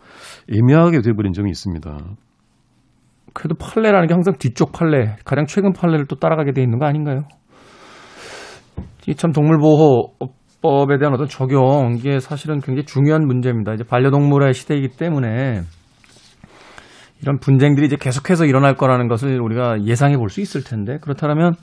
[0.53, 1.97] 애매하게 돼버린 점이 있습니다.
[3.35, 7.23] 그래도 판례라는 게 항상 뒤쪽 판례, 가장 최근 판례를 또 따라가게 돼 있는 거 아닌가요?
[9.07, 13.73] 이참 동물보호법에 대한 어떤 적용, 이게 사실은 굉장히 중요한 문제입니다.
[13.73, 15.63] 이제 반려동물의 시대이기 때문에
[17.23, 21.55] 이런 분쟁들이 이제 계속해서 일어날 거라는 것을 우리가 예상해 볼 수 있을 텐데, 그렇다면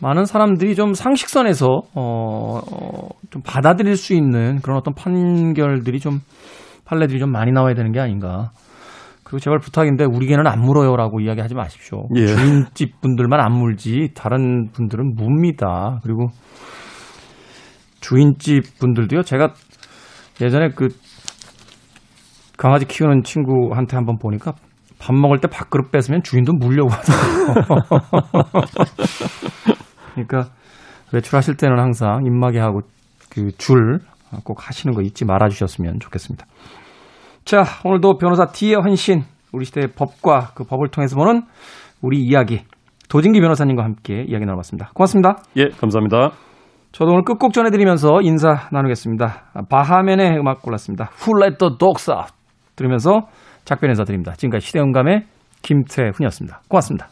[0.00, 6.18] 많은 사람들이 좀 상식선에서, 어, 어, 좀 받아들일 수 있는 그런 어떤 판결들이 좀,
[6.84, 8.50] 판례들이 좀 많이 나와야 되는 게 아닌가.
[9.32, 12.06] 그리고 제발 부탁인데 우리 개는 안 물어요라고 이야기하지 마십시오.
[12.16, 12.26] 예.
[12.26, 16.00] 주인집 분들만 안 물지 다른 분들은 묵니다.
[16.02, 16.26] 그리고
[18.02, 19.22] 주인집 분들도요.
[19.22, 19.54] 제가
[20.42, 20.88] 예전에 그
[22.58, 24.52] 강아지 키우는 친구한테 한번 보니까
[24.98, 27.78] 밥 먹을 때 밥그릇 뺏으면 주인도 물려고 하더라고요.
[30.12, 30.50] 그러니까
[31.14, 32.82] 외출하실 때는 항상 입마개 하고
[33.30, 34.00] 그 줄
[34.44, 36.46] 꼭 하시는 거 잊지 말아 주셨으면 좋겠습니다.
[37.44, 39.22] 자, 오늘도 변호사 D의 헌신,
[39.52, 41.42] 우리 시대의 법과 그 법을 통해서 보는
[42.00, 42.62] 우리 이야기,
[43.08, 44.90] 도진기 변호사님과 함께 이야기 나눠봤습니다.
[44.94, 45.36] 고맙습니다.
[45.56, 46.30] 예, 감사합니다.
[46.92, 49.66] 저도 오늘 끝곡 전해드리면서 인사 나누겠습니다.
[49.68, 51.10] 바하맨의 음악 골랐습니다.
[51.22, 52.32] Who Let the Dogs Out
[52.76, 53.28] 들으면서
[53.64, 54.32] 작별 인사드립니다.
[54.32, 55.24] 지금까지 시대음감의
[55.62, 56.62] 김태훈이었습니다.
[56.68, 57.11] 고맙습니다.